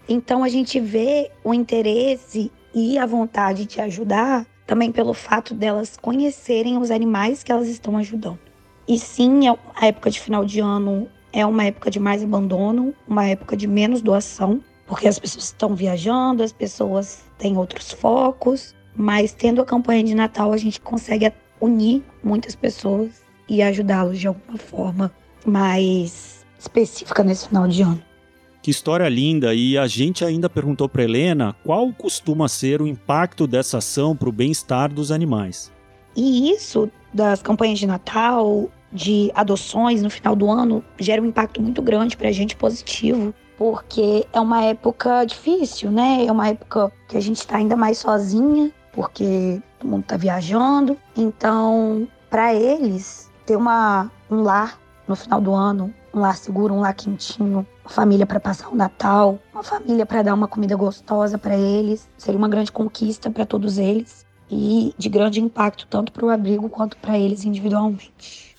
Então 0.08 0.42
a 0.42 0.48
gente 0.48 0.80
vê 0.80 1.30
o 1.44 1.52
interesse 1.52 2.50
e 2.74 2.96
a 2.96 3.04
vontade 3.04 3.66
de 3.66 3.82
ajudar 3.82 4.46
também 4.66 4.90
pelo 4.90 5.12
fato 5.12 5.52
delas 5.52 5.98
conhecerem 5.98 6.78
os 6.78 6.90
animais 6.90 7.42
que 7.42 7.52
elas 7.52 7.68
estão 7.68 7.98
ajudando. 7.98 8.45
E 8.88 8.98
sim, 8.98 9.48
é 9.48 9.56
a 9.74 9.86
época 9.86 10.10
de 10.10 10.20
final 10.20 10.44
de 10.44 10.60
ano 10.60 11.08
é 11.32 11.44
uma 11.44 11.64
época 11.64 11.90
de 11.90 12.00
mais 12.00 12.22
abandono, 12.22 12.94
uma 13.06 13.26
época 13.26 13.56
de 13.56 13.66
menos 13.66 14.00
doação, 14.00 14.60
porque 14.86 15.06
as 15.06 15.18
pessoas 15.18 15.44
estão 15.44 15.74
viajando, 15.74 16.42
as 16.42 16.52
pessoas 16.52 17.24
têm 17.36 17.58
outros 17.58 17.90
focos, 17.90 18.74
mas 18.94 19.32
tendo 19.32 19.60
a 19.60 19.64
campanha 19.64 20.02
de 20.02 20.14
Natal 20.14 20.52
a 20.52 20.56
gente 20.56 20.80
consegue 20.80 21.30
unir 21.60 22.02
muitas 22.22 22.54
pessoas 22.54 23.22
e 23.48 23.60
ajudá-los 23.60 24.18
de 24.18 24.28
alguma 24.28 24.56
forma 24.56 25.12
mais 25.44 26.46
específica 26.58 27.22
nesse 27.22 27.48
final 27.48 27.68
de 27.68 27.82
ano. 27.82 28.02
Que 28.62 28.70
história 28.70 29.08
linda! 29.08 29.54
E 29.54 29.78
a 29.78 29.86
gente 29.86 30.24
ainda 30.24 30.50
perguntou 30.50 30.88
para 30.88 31.04
Helena 31.04 31.54
qual 31.62 31.92
costuma 31.92 32.48
ser 32.48 32.82
o 32.82 32.86
impacto 32.86 33.46
dessa 33.46 33.78
ação 33.78 34.16
para 34.16 34.28
o 34.28 34.32
bem-estar 34.32 34.92
dos 34.92 35.12
animais. 35.12 35.70
E 36.16 36.50
isso 36.50 36.90
das 37.14 37.42
campanhas 37.42 37.78
de 37.78 37.86
Natal, 37.86 38.68
de 38.92 39.30
adoções 39.34 40.02
no 40.02 40.10
final 40.10 40.34
do 40.36 40.50
ano, 40.50 40.84
gera 40.98 41.20
um 41.20 41.26
impacto 41.26 41.60
muito 41.60 41.82
grande 41.82 42.16
para 42.16 42.28
a 42.28 42.32
gente 42.32 42.56
positivo, 42.56 43.34
porque 43.56 44.26
é 44.32 44.40
uma 44.40 44.62
época 44.62 45.24
difícil, 45.24 45.90
né? 45.90 46.24
É 46.26 46.32
uma 46.32 46.48
época 46.48 46.92
que 47.08 47.16
a 47.16 47.20
gente 47.20 47.38
está 47.38 47.56
ainda 47.56 47.76
mais 47.76 47.98
sozinha, 47.98 48.70
porque 48.92 49.60
todo 49.78 49.90
mundo 49.90 50.02
está 50.02 50.16
viajando. 50.16 50.96
Então, 51.16 52.06
para 52.30 52.54
eles, 52.54 53.30
ter 53.44 53.56
uma, 53.56 54.10
um 54.30 54.42
lar 54.42 54.78
no 55.06 55.14
final 55.14 55.40
do 55.40 55.54
ano, 55.54 55.92
um 56.12 56.20
lar 56.20 56.36
seguro, 56.36 56.74
um 56.74 56.80
lar 56.80 56.94
quentinho, 56.94 57.66
uma 57.84 57.90
família 57.90 58.26
para 58.26 58.40
passar 58.40 58.68
o 58.68 58.74
Natal, 58.74 59.38
uma 59.52 59.62
família 59.62 60.04
para 60.04 60.22
dar 60.22 60.34
uma 60.34 60.48
comida 60.48 60.74
gostosa 60.74 61.38
para 61.38 61.56
eles. 61.56 62.08
Seria 62.16 62.38
uma 62.38 62.48
grande 62.48 62.72
conquista 62.72 63.30
para 63.30 63.46
todos 63.46 63.78
eles 63.78 64.26
e 64.50 64.94
de 64.96 65.08
grande 65.08 65.40
impacto 65.40 65.86
tanto 65.88 66.12
para 66.12 66.24
o 66.24 66.30
abrigo 66.30 66.68
quanto 66.68 66.96
para 66.96 67.18
eles 67.18 67.44
individualmente. 67.44 68.55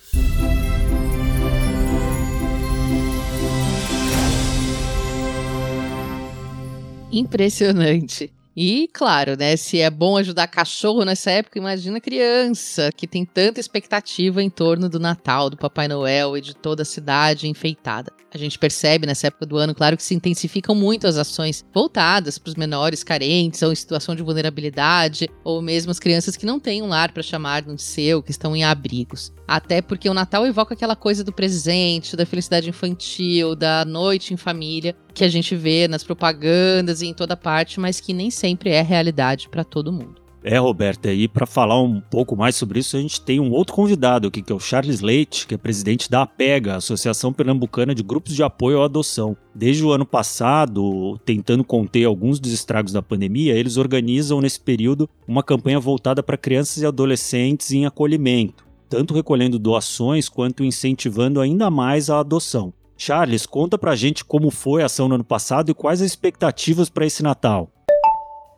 Impressionante. 7.12 8.32
E, 8.60 8.90
claro, 8.92 9.38
né, 9.38 9.56
se 9.56 9.80
é 9.80 9.90
bom 9.90 10.18
ajudar 10.18 10.48
cachorro 10.48 11.06
nessa 11.06 11.30
época, 11.30 11.60
imagina 11.60 12.02
criança, 12.02 12.90
que 12.96 13.06
tem 13.06 13.24
tanta 13.24 13.60
expectativa 13.60 14.42
em 14.42 14.50
torno 14.50 14.90
do 14.90 15.00
Natal, 15.00 15.48
do 15.48 15.56
Papai 15.56 15.88
Noel 15.88 16.36
e 16.36 16.42
de 16.42 16.56
toda 16.56 16.82
a 16.82 16.86
cidade 16.86 17.48
enfeitada. 17.48 18.12
A 18.34 18.38
gente 18.38 18.58
percebe 18.58 19.06
nessa 19.06 19.28
época 19.28 19.46
do 19.46 19.58
ano, 19.58 19.76
claro, 19.76 19.96
que 19.96 20.02
se 20.02 20.16
intensificam 20.16 20.74
muito 20.74 21.06
as 21.06 21.18
ações 21.18 21.64
voltadas 21.72 22.40
para 22.40 22.50
os 22.50 22.56
menores 22.56 23.04
carentes 23.04 23.62
ou 23.62 23.72
em 23.72 23.76
situação 23.76 24.16
de 24.16 24.24
vulnerabilidade, 24.24 25.30
ou 25.44 25.62
mesmo 25.62 25.92
as 25.92 26.00
crianças 26.00 26.36
que 26.36 26.46
não 26.46 26.60
têm 26.60 26.82
um 26.82 26.88
lar 26.88 27.12
para 27.12 27.22
chamar 27.22 27.62
de 27.62 27.82
seu, 27.82 28.24
que 28.24 28.32
estão 28.32 28.56
em 28.56 28.64
abrigos. 28.64 29.32
Até 29.48 29.82
porque 29.82 30.10
o 30.10 30.14
Natal 30.14 30.46
evoca 30.46 30.74
aquela 30.74 30.96
coisa 30.96 31.24
do 31.24 31.32
presente, 31.32 32.18
da 32.18 32.26
felicidade 32.26 32.70
infantil, 32.70 33.56
da 33.56 33.86
noite 33.86 34.34
em 34.34 34.38
família, 34.38 34.96
que 35.14 35.24
a 35.24 35.30
gente 35.30 35.56
vê 35.56 35.88
nas 35.88 36.04
propagandas 36.04 37.02
e 37.02 37.08
em 37.08 37.14
toda 37.14 37.38
parte, 37.38 37.80
mas 37.80 38.02
que 38.02 38.14
nem 38.14 38.30
sempre 38.30 38.72
é 38.72 38.82
realidade 38.82 39.48
para 39.48 39.64
todo 39.64 39.92
mundo. 39.92 40.28
É, 40.44 40.58
Roberta, 40.60 41.12
e 41.12 41.28
para 41.28 41.46
falar 41.46 41.82
um 41.82 42.00
pouco 42.00 42.36
mais 42.36 42.56
sobre 42.56 42.80
isso, 42.80 42.96
a 42.96 43.02
gente 43.02 43.20
tem 43.20 43.40
um 43.40 43.52
outro 43.52 43.74
convidado 43.74 44.28
aqui, 44.28 44.42
que 44.42 44.52
é 44.52 44.56
o 44.56 44.60
Charles 44.60 45.02
Leite, 45.02 45.46
que 45.46 45.56
é 45.56 45.58
presidente 45.58 46.10
da 46.10 46.22
APEGA, 46.22 46.76
Associação 46.76 47.34
Pernambucana 47.34 47.94
de 47.94 48.04
Grupos 48.04 48.34
de 48.34 48.44
Apoio 48.44 48.82
à 48.82 48.86
Adoção. 48.86 49.36
Desde 49.54 49.84
o 49.84 49.92
ano 49.92 50.06
passado, 50.06 51.20
tentando 51.26 51.66
conter 51.66 52.06
alguns 52.06 52.40
dos 52.40 52.54
estragos 52.54 52.94
da 52.94 53.02
pandemia, 53.02 53.56
eles 53.56 53.76
organizam 53.76 54.40
nesse 54.40 54.60
período 54.60 55.10
uma 55.28 55.44
campanha 55.44 55.80
voltada 55.80 56.24
para 56.24 56.38
crianças 56.38 56.82
e 56.82 56.86
adolescentes 56.86 57.72
em 57.72 57.86
acolhimento 57.86 58.67
tanto 58.90 59.14
recolhendo 59.14 59.60
doações 59.60 60.30
quanto 60.30 60.64
incentivando 60.64 61.42
ainda 61.42 61.70
mais 61.70 62.10
a 62.10 62.20
adoção. 62.20 62.74
Charles, 62.98 63.46
conta 63.46 63.78
pra 63.78 63.96
gente 63.96 64.26
como 64.26 64.50
foi 64.50 64.82
a 64.82 64.88
ação 64.88 65.08
no 65.08 65.16
ano 65.16 65.24
passado 65.24 65.70
e 65.70 65.74
quais 65.74 66.02
as 66.02 66.08
expectativas 66.08 66.90
para 66.90 67.06
esse 67.06 67.22
Natal. 67.22 67.70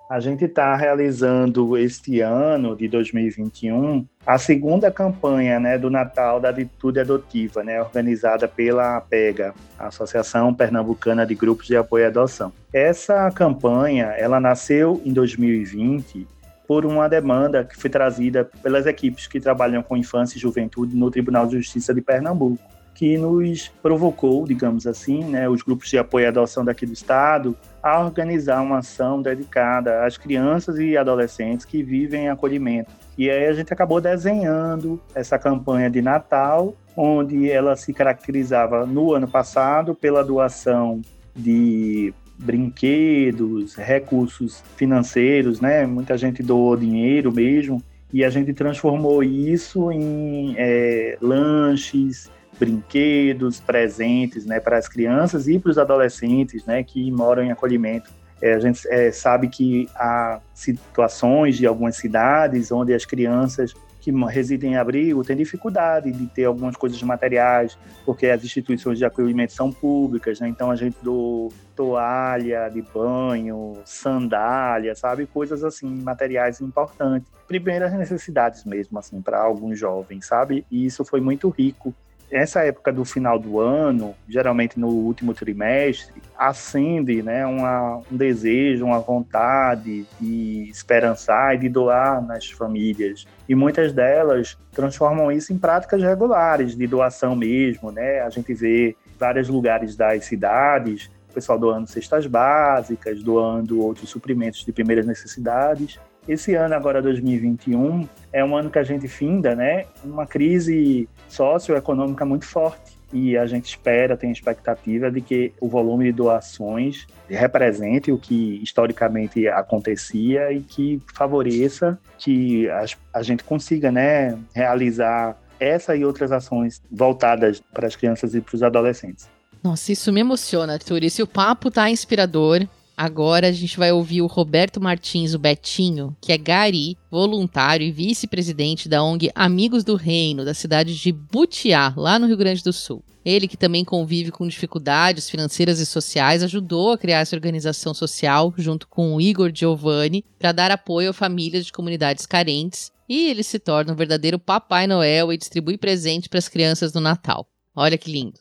A 0.10 0.20
gente 0.20 0.46
está 0.46 0.76
realizando 0.76 1.78
este 1.78 2.20
ano 2.20 2.76
de 2.76 2.88
2021 2.88 4.08
a 4.26 4.40
segunda 4.40 4.90
campanha 4.90 5.60
né, 5.60 5.78
do 5.78 5.90
Natal 5.90 6.40
da 6.40 6.50
Atitude 6.50 7.00
Adotiva, 7.00 7.64
né, 7.64 7.80
organizada 7.80 8.48
pela 8.48 8.98
APEGA, 8.98 9.54
Associação 9.78 10.52
Pernambucana 10.52 11.28
de 11.28 11.36
Grupos 11.36 11.68
de 11.68 11.78
Apoio 11.78 12.06
à 12.06 12.08
Adoção. 12.08 12.52
Essa 12.74 13.30
campanha 13.30 14.06
ela 14.18 14.40
nasceu 14.40 15.00
em 15.06 15.14
2020 15.14 16.28
por 16.70 16.86
uma 16.86 17.10
demanda 17.10 17.64
que 17.64 17.76
foi 17.76 17.90
trazida 17.90 18.48
pelas 18.62 18.86
equipes 18.86 19.26
que 19.26 19.40
trabalham 19.40 19.82
com 19.82 19.98
infância 19.98 20.38
e 20.38 20.40
juventude 20.40 20.96
no 20.96 21.10
Tribunal 21.10 21.48
de 21.48 21.58
Justiça 21.58 21.96
de 21.96 22.00
Pernambuco, 22.00 22.62
que 22.94 23.18
nos 23.18 23.70
provocou, 23.82 24.46
digamos 24.46 24.86
assim, 24.86 25.24
né, 25.24 25.50
os 25.50 25.64
grupos 25.64 25.90
de 25.90 25.98
apoio 25.98 26.28
à 26.28 26.30
adoção 26.30 26.64
daqui 26.64 26.86
do 26.86 26.94
estado, 26.94 27.58
a 27.82 28.00
organizar 28.00 28.62
uma 28.62 28.78
ação 28.78 29.20
dedicada 29.20 30.06
às 30.06 30.16
crianças 30.16 30.78
e 30.78 30.96
adolescentes 30.96 31.66
que 31.66 31.82
vivem 31.82 32.26
em 32.26 32.30
acolhimento. 32.30 32.92
E 33.18 33.32
aí 33.32 33.48
a 33.48 33.54
gente 33.54 33.74
acabou 33.74 34.00
desenhando 34.00 35.02
essa 35.16 35.40
campanha 35.40 35.90
de 35.90 36.04
Natal, 36.04 36.76
onde 36.96 37.50
ela 37.50 37.76
se 37.76 37.92
caracterizava 37.92 38.86
no 38.86 39.12
ano 39.16 39.28
passado 39.28 39.96
pela 39.96 40.24
doação 40.24 41.02
de 41.36 42.14
brinquedos, 42.40 43.76
recursos 43.76 44.64
financeiros, 44.78 45.60
né? 45.60 45.86
Muita 45.86 46.18
gente 46.18 46.42
doou 46.42 46.76
dinheiro 46.78 47.32
mesmo 47.32 47.84
e 48.12 48.24
a 48.24 48.30
gente 48.30 48.54
transformou 48.54 49.24
isso 49.24 49.92
em 49.92 50.56
é, 50.58 51.18
lanches, 51.22 52.30
brinquedos, 52.60 53.60
presentes, 53.60 54.46
né, 54.46 54.60
para 54.60 54.78
as 54.78 54.88
crianças 54.88 55.48
e 55.48 55.58
para 55.58 55.72
os 55.72 55.78
adolescentes, 55.78 56.66
né, 56.66 56.84
que 56.84 57.10
moram 57.12 57.44
em 57.44 57.52
acolhimento. 57.52 58.12
É, 58.42 58.54
a 58.54 58.60
gente 58.60 58.88
é, 58.90 59.12
sabe 59.12 59.48
que 59.48 59.88
há 59.96 60.40
situações 60.54 61.58
de 61.58 61.66
algumas 61.66 61.96
cidades 61.98 62.72
onde 62.72 62.94
as 62.94 63.06
crianças 63.06 63.74
que 64.00 64.12
residem 64.12 64.74
em 64.74 64.78
abrigo 64.78 65.24
têm 65.24 65.36
dificuldade 65.36 66.12
de 66.12 66.28
ter 66.28 66.46
algumas 66.46 66.76
coisas 66.76 67.02
materiais, 67.04 67.78
porque 68.06 68.28
as 68.28 68.44
instituições 68.44 68.98
de 68.98 69.06
acolhimento 69.06 69.54
são 69.54 69.72
públicas, 69.72 70.40
né? 70.40 70.48
Então 70.48 70.72
a 70.72 70.76
gente 70.76 70.98
do 71.04 71.50
toalha 71.76 72.70
de 72.70 72.82
banho, 72.82 73.78
sandália, 73.86 74.96
sabe, 74.96 75.26
coisas 75.26 75.64
assim, 75.64 75.88
materiais 76.02 76.60
importantes, 76.62 77.32
primeiras 77.48 77.94
necessidades 77.94 78.66
mesmo 78.66 79.00
assim 79.00 79.22
para 79.22 79.40
alguns 79.40 79.80
jovens, 79.80 80.26
sabe? 80.26 80.66
E 80.70 80.86
isso 80.86 81.06
foi 81.06 81.22
muito 81.22 81.50
rico 81.50 81.94
essa 82.32 82.64
época 82.64 82.92
do 82.92 83.04
final 83.04 83.40
do 83.40 83.60
ano, 83.60 84.16
geralmente 84.28 84.80
no 84.80 84.88
último 84.88 85.34
trimestre, 85.34 86.22
acende 86.38 87.22
né, 87.22 87.46
uma, 87.46 88.02
um 88.12 88.16
desejo, 88.16 88.86
uma 88.86 89.00
vontade 89.00 90.06
de 90.20 90.70
esperançar 90.70 91.56
e 91.56 91.60
de 91.60 91.70
doar 91.70 92.22
nas 92.26 92.50
famílias. 92.50 93.26
E 93.48 93.56
muitas 93.56 93.92
delas 93.92 94.58
transformam 94.72 95.32
isso 95.32 95.52
em 95.52 95.58
práticas 95.58 96.02
regulares, 96.02 96.76
de 96.76 96.88
doação 96.88 97.36
mesmo. 97.36 97.92
Né? 97.92 98.22
A 98.22 98.30
gente 98.30 98.54
vê 98.54 98.96
vários 99.18 99.50
lugares 99.50 99.96
das 99.96 100.26
cidades 100.26 101.10
o 101.30 101.34
pessoal 101.34 101.60
doando 101.60 101.88
cestas 101.88 102.26
básicas, 102.26 103.22
doando 103.22 103.82
outros 103.82 104.10
suprimentos 104.10 104.66
de 104.66 104.72
primeiras 104.72 105.06
necessidades. 105.06 106.00
Esse 106.30 106.54
ano, 106.54 106.76
agora 106.76 107.02
2021, 107.02 108.08
é 108.32 108.46
um 108.46 108.56
ano 108.56 108.70
que 108.70 108.78
a 108.78 108.84
gente 108.84 109.08
finda, 109.08 109.56
né? 109.56 109.86
Uma 110.04 110.28
crise 110.28 111.10
socioeconômica 111.28 112.24
muito 112.24 112.46
forte. 112.46 113.00
E 113.12 113.36
a 113.36 113.48
gente 113.48 113.66
espera, 113.66 114.16
tem 114.16 114.32
expectativa 114.32 115.10
de 115.10 115.22
que 115.22 115.52
o 115.60 115.68
volume 115.68 116.06
de 116.06 116.12
doações 116.12 117.08
represente 117.28 118.12
o 118.12 118.20
que 118.20 118.62
historicamente 118.62 119.48
acontecia 119.48 120.52
e 120.52 120.62
que 120.62 121.02
favoreça 121.16 121.98
que 122.20 122.70
a, 123.12 123.24
gente 123.24 123.44
consiga 123.44 123.92
né, 123.92 124.38
realizar 124.54 125.36
essa 125.60 125.96
e 125.96 126.06
outras 126.06 126.32
ações 126.32 126.80
voltadas 126.92 127.60
para 127.74 127.88
as 127.88 127.96
crianças 127.96 128.36
e 128.36 128.42
para 128.42 128.56
os 128.56 128.62
adolescentes. 128.62 129.28
Nossa, 129.64 129.92
isso 129.92 130.14
me 130.14 130.22
emociona, 130.22 130.74
Arthur. 130.74 131.02
E 131.04 131.24
o 131.24 131.28
papo 131.28 131.72
tá 131.72 131.90
inspirador, 131.90 132.68
Agora 133.02 133.48
a 133.48 133.52
gente 133.54 133.78
vai 133.78 133.94
ouvir 133.94 134.22
o 134.22 134.28
Roberto 134.28 134.82
Martins, 134.82 135.34
o 135.34 135.40
Betinho, 135.40 136.18
que 136.20 136.34
é 136.34 136.38
gari, 136.38 136.98
voluntário 137.10 137.88
e 137.88 137.94
vice-presidente 137.94 138.90
da 138.90 139.02
ONG 139.02 139.32
Amigos 139.34 139.86
do 139.86 139.96
Reino, 139.96 140.44
da 140.44 140.54
cidade 140.54 140.94
de 140.94 141.10
Butiá, 141.10 141.94
lá 141.96 142.20
no 142.20 142.28
Rio 142.28 142.36
Grande 142.36 142.62
do 142.62 142.74
Sul. 142.74 143.02
Ele, 143.24 143.48
que 143.48 143.56
também 143.56 143.86
convive 143.86 144.32
com 144.32 144.46
dificuldades 144.46 145.30
financeiras 145.30 145.80
e 145.80 145.86
sociais, 145.86 146.44
ajudou 146.44 146.92
a 146.92 146.98
criar 146.98 147.20
essa 147.20 147.38
organização 147.38 147.94
social 147.94 148.54
junto 148.58 148.86
com 148.86 149.16
o 149.16 149.22
Igor 149.22 149.50
Giovanni 149.56 150.26
para 150.38 150.52
dar 150.52 150.70
apoio 150.70 151.12
a 151.12 151.14
famílias 151.14 151.66
de 151.66 151.72
comunidades 151.72 152.26
carentes 152.26 152.92
e 153.08 153.30
ele 153.30 153.44
se 153.44 153.60
torna 153.60 153.94
um 153.94 153.96
verdadeiro 153.96 154.38
Papai 154.38 154.88
Noel 154.88 155.32
e 155.32 155.38
distribui 155.38 155.78
presente 155.78 156.28
para 156.28 156.40
as 156.40 156.50
crianças 156.50 156.92
no 156.92 157.00
Natal. 157.00 157.48
Olha 157.74 157.98
que 157.98 158.12
lindo. 158.12 158.38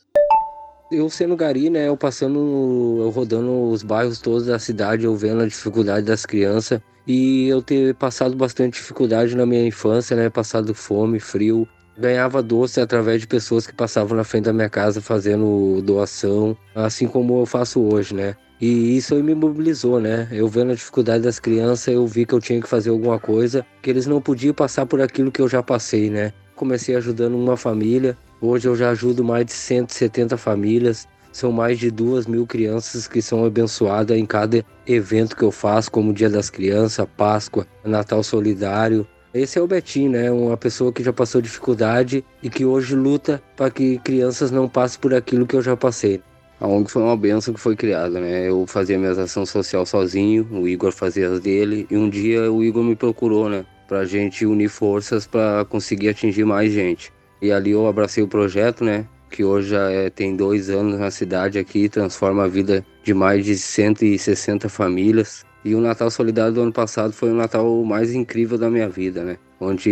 Eu 0.90 1.11
sendo 1.11 1.37
gari, 1.37 1.68
né, 1.68 1.87
eu 1.87 1.96
passando, 1.98 2.98
eu 3.03 3.11
rodando 3.11 3.70
os 3.70 3.83
bairros 3.83 4.20
todos 4.20 4.46
da 4.46 4.59
cidade, 4.59 5.05
eu 5.05 5.14
vendo 5.14 5.42
a 5.42 5.46
dificuldade 5.46 6.07
das 6.07 6.24
crianças 6.24 6.81
e 7.07 7.46
eu 7.46 7.61
ter 7.61 7.94
passado 7.94 8.35
bastante 8.35 8.74
dificuldade 8.74 9.37
na 9.37 9.44
minha 9.44 9.66
infância, 9.66 10.16
né, 10.16 10.31
passado 10.31 10.74
fome, 10.74 11.20
frio, 11.20 11.68
ganhava 11.98 12.42
doce 12.42 12.81
através 12.81 13.20
de 13.20 13.27
pessoas 13.27 13.66
que 13.66 13.74
passavam 13.74 14.16
na 14.16 14.24
frente 14.24 14.44
da 14.44 14.53
minha 14.53 14.70
casa 14.70 15.03
fazendo 15.03 15.83
doação, 15.83 16.57
assim 16.74 17.07
como 17.07 17.40
eu 17.40 17.46
faço 17.46 17.83
hoje, 17.83 18.14
né? 18.14 18.35
E 18.61 18.96
isso 18.96 19.14
me 19.22 19.35
mobilizou, 19.35 20.01
né? 20.01 20.27
Eu 20.33 20.48
vendo 20.48 20.72
a 20.72 20.74
dificuldade 20.74 21.22
das 21.22 21.38
crianças, 21.38 21.94
eu 21.94 22.07
vi 22.07 22.24
que 22.24 22.35
eu 22.35 22.40
tinha 22.40 22.61
que 22.61 22.68
fazer 22.68 22.90
alguma 22.90 23.18
coisa, 23.18 23.64
que 23.83 23.90
eles 23.90 24.07
não 24.07 24.20
podiam 24.20 24.55
passar 24.55 24.87
por 24.87 25.01
aquilo 25.01 25.31
que 25.31 25.40
eu 25.40 25.48
já 25.48 25.62
passei, 25.62 26.11
né? 26.11 26.33
Comecei 26.57 26.96
ajudando 26.96 27.37
uma 27.37 27.57
família, 27.57 28.16
Hoje 28.40 28.68
eu 28.68 28.77
já 28.77 28.90
ajudo 28.90 29.24
mais 29.24 29.44
de 29.46 29.53
170 29.53 30.37
famílias. 30.37 31.09
São 31.33 31.51
mais 31.51 31.77
de 31.77 31.90
duas 31.90 32.24
mil 32.27 32.46
crianças 32.46 33.09
que 33.09 33.20
são 33.20 33.44
abençoadas 33.44 34.16
em 34.16 34.24
cada 34.24 34.64
evento 34.87 35.37
que 35.37 35.42
eu 35.42 35.51
faço, 35.51 35.90
como 35.90 36.12
Dia 36.12 36.31
das 36.31 36.48
Crianças, 36.48 37.07
Páscoa, 37.16 37.66
Natal 37.85 38.22
Solidário. 38.22 39.05
Esse 39.35 39.59
é 39.59 39.62
o 39.62 39.66
Betinho, 39.66 40.12
né? 40.12 40.31
Uma 40.31 40.57
pessoa 40.57 40.92
que 40.92 41.03
já 41.03 41.12
passou 41.12 41.40
dificuldade 41.40 42.24
e 42.40 42.48
que 42.48 42.64
hoje 42.64 42.94
luta 42.94 43.42
para 43.57 43.70
que 43.70 43.98
crianças 43.98 44.53
não 44.53 44.68
passem 44.68 45.01
por 45.01 45.12
aquilo 45.12 45.46
que 45.46 45.57
eu 45.57 45.62
já 45.62 45.77
passei. 45.77 46.22
A 46.61 46.66
ONG 46.66 46.90
foi 46.90 47.03
uma 47.03 47.16
benção 47.16 47.53
que 47.53 47.61
foi 47.61 47.77
criada, 47.77 48.20
né? 48.20 48.48
Eu 48.48 48.66
fazia 48.66 48.98
minhas 48.98 49.18
ações 49.18 49.51
social 49.51 49.85
sozinho, 49.85 50.48
o 50.51 50.66
Igor 50.66 50.92
fazia 50.92 51.29
as 51.29 51.40
dele, 51.40 51.87
e 51.90 51.96
um 51.96 52.09
dia 52.09 52.51
o 52.51 52.64
Igor 52.64 52.83
me 52.83 52.96
procurou, 52.96 53.48
né? 53.48 53.64
Pra 53.87 54.05
gente 54.05 54.46
unir 54.46 54.68
forças 54.68 55.27
para 55.27 55.64
conseguir 55.64 56.09
atingir 56.09 56.44
mais 56.44 56.72
gente. 56.72 57.12
E 57.40 57.53
ali 57.53 57.70
eu 57.70 57.87
abracei 57.87 58.22
o 58.22 58.29
projeto, 58.29 58.85
né? 58.85 59.07
Que 59.31 59.44
hoje 59.44 59.70
já 59.70 59.90
é, 59.90 60.11
tem 60.11 60.35
dois 60.35 60.70
anos 60.70 60.98
na 60.98 61.11
cidade 61.11 61.59
aqui, 61.59 61.88
transforma 61.88 62.44
a 62.44 62.48
vida 62.48 62.85
de 63.05 63.14
mais 63.14 63.44
de 63.44 63.57
160 63.57 64.68
famílias. 64.68 65.44
E 65.64 65.74
o 65.74 65.81
Natal 65.81 66.11
Solidário 66.11 66.55
do 66.55 66.62
ano 66.62 66.72
passado 66.72 67.12
foi 67.12 67.31
o 67.31 67.35
Natal 67.35 67.85
mais 67.85 68.12
incrível 68.12 68.57
da 68.57 68.70
minha 68.70 68.88
vida, 68.88 69.22
né? 69.22 69.37
Onde 69.61 69.90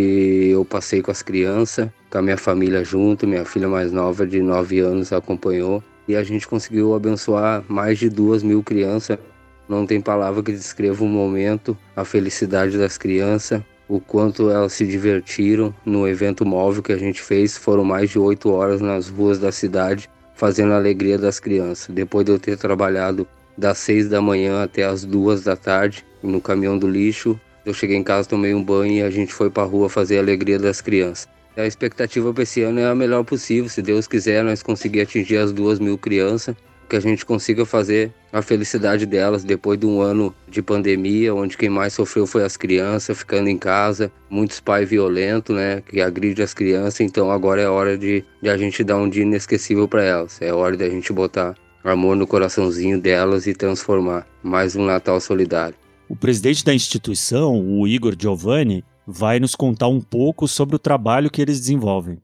eu 0.50 0.64
passei 0.64 1.02
com 1.02 1.10
as 1.10 1.22
crianças, 1.22 1.88
com 2.08 2.18
a 2.18 2.22
minha 2.22 2.36
família 2.36 2.84
junto, 2.84 3.26
minha 3.26 3.44
filha 3.44 3.68
mais 3.68 3.92
nova 3.92 4.26
de 4.26 4.40
9 4.40 4.80
anos 4.80 5.12
acompanhou. 5.12 5.82
E 6.08 6.14
a 6.14 6.22
gente 6.22 6.46
conseguiu 6.46 6.94
abençoar 6.94 7.64
mais 7.68 7.98
de 7.98 8.08
duas 8.08 8.42
mil 8.42 8.62
crianças. 8.62 9.18
Não 9.68 9.84
tem 9.84 10.00
palavra 10.00 10.42
que 10.42 10.52
descreva 10.52 11.02
o 11.02 11.08
momento, 11.08 11.76
a 11.96 12.04
felicidade 12.04 12.78
das 12.78 12.96
crianças, 12.96 13.60
o 13.88 14.00
quanto 14.00 14.50
elas 14.50 14.72
se 14.72 14.86
divertiram 14.86 15.74
no 15.84 16.08
evento 16.08 16.44
móvel 16.44 16.82
que 16.82 16.92
a 16.92 16.98
gente 16.98 17.22
fez. 17.22 17.56
Foram 17.56 17.84
mais 17.84 18.10
de 18.10 18.18
oito 18.18 18.50
horas 18.50 18.80
nas 18.80 19.08
ruas 19.08 19.38
da 19.38 19.52
cidade, 19.52 20.08
fazendo 20.34 20.72
a 20.72 20.76
alegria 20.76 21.18
das 21.18 21.38
crianças. 21.38 21.94
Depois 21.94 22.24
de 22.24 22.32
eu 22.32 22.38
ter 22.38 22.56
trabalhado 22.56 23.26
das 23.56 23.78
seis 23.78 24.08
da 24.08 24.20
manhã 24.20 24.62
até 24.62 24.84
as 24.84 25.04
duas 25.04 25.42
da 25.42 25.56
tarde 25.56 26.04
no 26.22 26.40
caminhão 26.40 26.78
do 26.78 26.88
lixo, 26.88 27.40
eu 27.64 27.72
cheguei 27.72 27.96
em 27.96 28.02
casa, 28.02 28.28
tomei 28.28 28.54
um 28.54 28.62
banho 28.62 28.94
e 28.94 29.02
a 29.02 29.10
gente 29.10 29.32
foi 29.32 29.50
para 29.50 29.62
a 29.62 29.66
rua 29.66 29.88
fazer 29.88 30.18
a 30.18 30.20
alegria 30.20 30.58
das 30.58 30.80
crianças. 30.80 31.28
A 31.56 31.64
expectativa 31.66 32.32
para 32.34 32.42
esse 32.42 32.62
ano 32.62 32.80
é 32.80 32.86
a 32.86 32.94
melhor 32.94 33.24
possível. 33.24 33.68
Se 33.70 33.80
Deus 33.80 34.06
quiser, 34.06 34.44
nós 34.44 34.62
conseguir 34.62 35.00
atingir 35.00 35.38
as 35.38 35.52
duas 35.52 35.78
mil 35.78 35.96
crianças 35.96 36.54
que 36.88 36.96
a 36.96 37.00
gente 37.00 37.24
consiga 37.24 37.64
fazer 37.64 38.12
a 38.32 38.42
felicidade 38.42 39.06
delas 39.06 39.44
depois 39.44 39.78
de 39.78 39.86
um 39.86 40.00
ano 40.00 40.34
de 40.48 40.62
pandemia, 40.62 41.34
onde 41.34 41.56
quem 41.56 41.68
mais 41.68 41.92
sofreu 41.92 42.26
foi 42.26 42.44
as 42.44 42.56
crianças 42.56 43.18
ficando 43.18 43.48
em 43.48 43.58
casa, 43.58 44.10
muitos 44.30 44.60
pais 44.60 44.88
violentos, 44.88 45.54
né, 45.54 45.82
que 45.82 46.00
agridem 46.00 46.44
as 46.44 46.54
crianças. 46.54 47.00
Então 47.00 47.30
agora 47.30 47.60
é 47.60 47.68
hora 47.68 47.96
de, 47.96 48.24
de 48.42 48.48
a 48.48 48.56
gente 48.56 48.84
dar 48.84 48.96
um 48.96 49.08
dia 49.08 49.22
inesquecível 49.22 49.88
para 49.88 50.02
elas. 50.02 50.40
É 50.40 50.52
hora 50.52 50.76
da 50.76 50.88
gente 50.88 51.12
botar 51.12 51.54
amor 51.84 52.16
no 52.16 52.26
coraçãozinho 52.26 53.00
delas 53.00 53.46
e 53.46 53.54
transformar 53.54 54.26
mais 54.42 54.74
um 54.76 54.84
Natal 54.84 55.20
solidário. 55.20 55.76
O 56.08 56.16
presidente 56.16 56.64
da 56.64 56.74
instituição, 56.74 57.60
o 57.60 57.86
Igor 57.86 58.14
Giovanni, 58.18 58.84
vai 59.06 59.40
nos 59.40 59.54
contar 59.54 59.88
um 59.88 60.00
pouco 60.00 60.46
sobre 60.48 60.76
o 60.76 60.78
trabalho 60.78 61.30
que 61.30 61.40
eles 61.40 61.60
desenvolvem. 61.60 62.18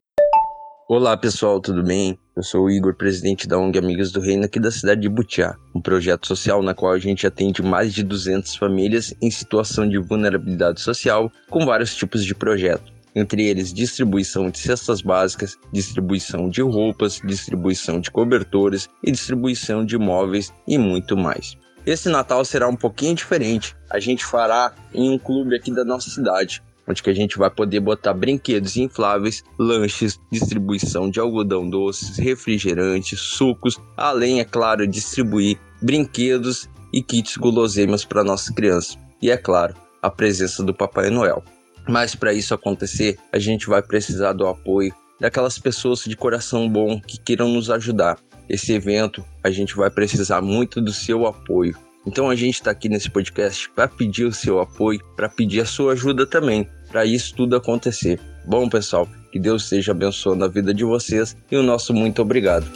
Olá 0.88 1.16
pessoal, 1.16 1.60
tudo 1.60 1.82
bem? 1.82 2.18
Eu 2.34 2.42
sou 2.42 2.64
o 2.64 2.70
Igor, 2.70 2.94
presidente 2.94 3.46
da 3.46 3.58
ONG 3.58 3.78
Amigos 3.78 4.10
do 4.10 4.18
Reino 4.18 4.46
aqui 4.46 4.58
da 4.58 4.70
cidade 4.70 5.02
de 5.02 5.08
Butiá, 5.08 5.54
um 5.74 5.82
projeto 5.82 6.26
social 6.26 6.62
na 6.62 6.72
qual 6.72 6.92
a 6.92 6.98
gente 6.98 7.26
atende 7.26 7.62
mais 7.62 7.92
de 7.92 8.02
200 8.02 8.56
famílias 8.56 9.12
em 9.20 9.30
situação 9.30 9.86
de 9.86 9.98
vulnerabilidade 9.98 10.80
social 10.80 11.30
com 11.50 11.66
vários 11.66 11.94
tipos 11.94 12.24
de 12.24 12.34
projeto, 12.34 12.90
entre 13.14 13.44
eles 13.44 13.70
distribuição 13.70 14.48
de 14.48 14.58
cestas 14.58 15.02
básicas, 15.02 15.58
distribuição 15.70 16.48
de 16.48 16.62
roupas, 16.62 17.20
distribuição 17.22 18.00
de 18.00 18.10
cobertores 18.10 18.88
e 19.04 19.12
distribuição 19.12 19.84
de 19.84 19.98
móveis 19.98 20.54
e 20.66 20.78
muito 20.78 21.14
mais. 21.14 21.54
Esse 21.84 22.08
Natal 22.08 22.46
será 22.46 22.66
um 22.66 22.76
pouquinho 22.76 23.14
diferente. 23.14 23.76
A 23.90 24.00
gente 24.00 24.24
fará 24.24 24.72
em 24.94 25.10
um 25.10 25.18
clube 25.18 25.54
aqui 25.54 25.70
da 25.70 25.84
nossa 25.84 26.08
cidade, 26.08 26.62
onde 26.92 27.02
que 27.02 27.10
a 27.10 27.14
gente 27.14 27.38
vai 27.38 27.50
poder 27.50 27.80
botar 27.80 28.12
brinquedos 28.12 28.76
infláveis, 28.76 29.42
lanches, 29.58 30.20
distribuição 30.30 31.10
de 31.10 31.18
algodão 31.18 31.68
doces, 31.68 32.18
refrigerantes, 32.18 33.18
sucos, 33.18 33.80
além, 33.96 34.40
é 34.40 34.44
claro, 34.44 34.86
distribuir 34.86 35.58
brinquedos 35.80 36.68
e 36.92 37.02
kits 37.02 37.38
guloseimas 37.38 38.04
para 38.04 38.22
nossas 38.22 38.50
crianças. 38.50 38.98
E 39.20 39.30
é 39.30 39.36
claro, 39.36 39.74
a 40.02 40.10
presença 40.10 40.62
do 40.62 40.74
Papai 40.74 41.08
Noel. 41.08 41.42
Mas 41.88 42.14
para 42.14 42.34
isso 42.34 42.54
acontecer, 42.54 43.18
a 43.32 43.38
gente 43.38 43.66
vai 43.66 43.82
precisar 43.82 44.34
do 44.34 44.46
apoio 44.46 44.94
daquelas 45.18 45.58
pessoas 45.58 46.04
de 46.04 46.16
coração 46.16 46.68
bom 46.68 47.00
que 47.00 47.18
queiram 47.18 47.48
nos 47.48 47.70
ajudar. 47.70 48.18
Esse 48.48 48.72
evento, 48.72 49.24
a 49.42 49.50
gente 49.50 49.74
vai 49.74 49.90
precisar 49.90 50.42
muito 50.42 50.80
do 50.80 50.92
seu 50.92 51.26
apoio. 51.26 51.74
Então 52.06 52.28
a 52.28 52.34
gente 52.34 52.54
está 52.54 52.72
aqui 52.72 52.88
nesse 52.88 53.08
podcast 53.08 53.70
para 53.70 53.86
pedir 53.86 54.24
o 54.24 54.32
seu 54.32 54.60
apoio, 54.60 55.00
para 55.14 55.28
pedir 55.28 55.60
a 55.60 55.64
sua 55.64 55.92
ajuda 55.92 56.26
também, 56.26 56.68
para 56.92 57.06
isso 57.06 57.34
tudo 57.34 57.56
acontecer. 57.56 58.20
Bom, 58.44 58.68
pessoal, 58.68 59.08
que 59.32 59.40
Deus 59.40 59.64
esteja 59.64 59.92
abençoando 59.92 60.44
a 60.44 60.48
vida 60.48 60.74
de 60.74 60.84
vocês 60.84 61.34
e 61.50 61.56
o 61.56 61.62
nosso 61.62 61.94
muito 61.94 62.20
obrigado. 62.20 62.66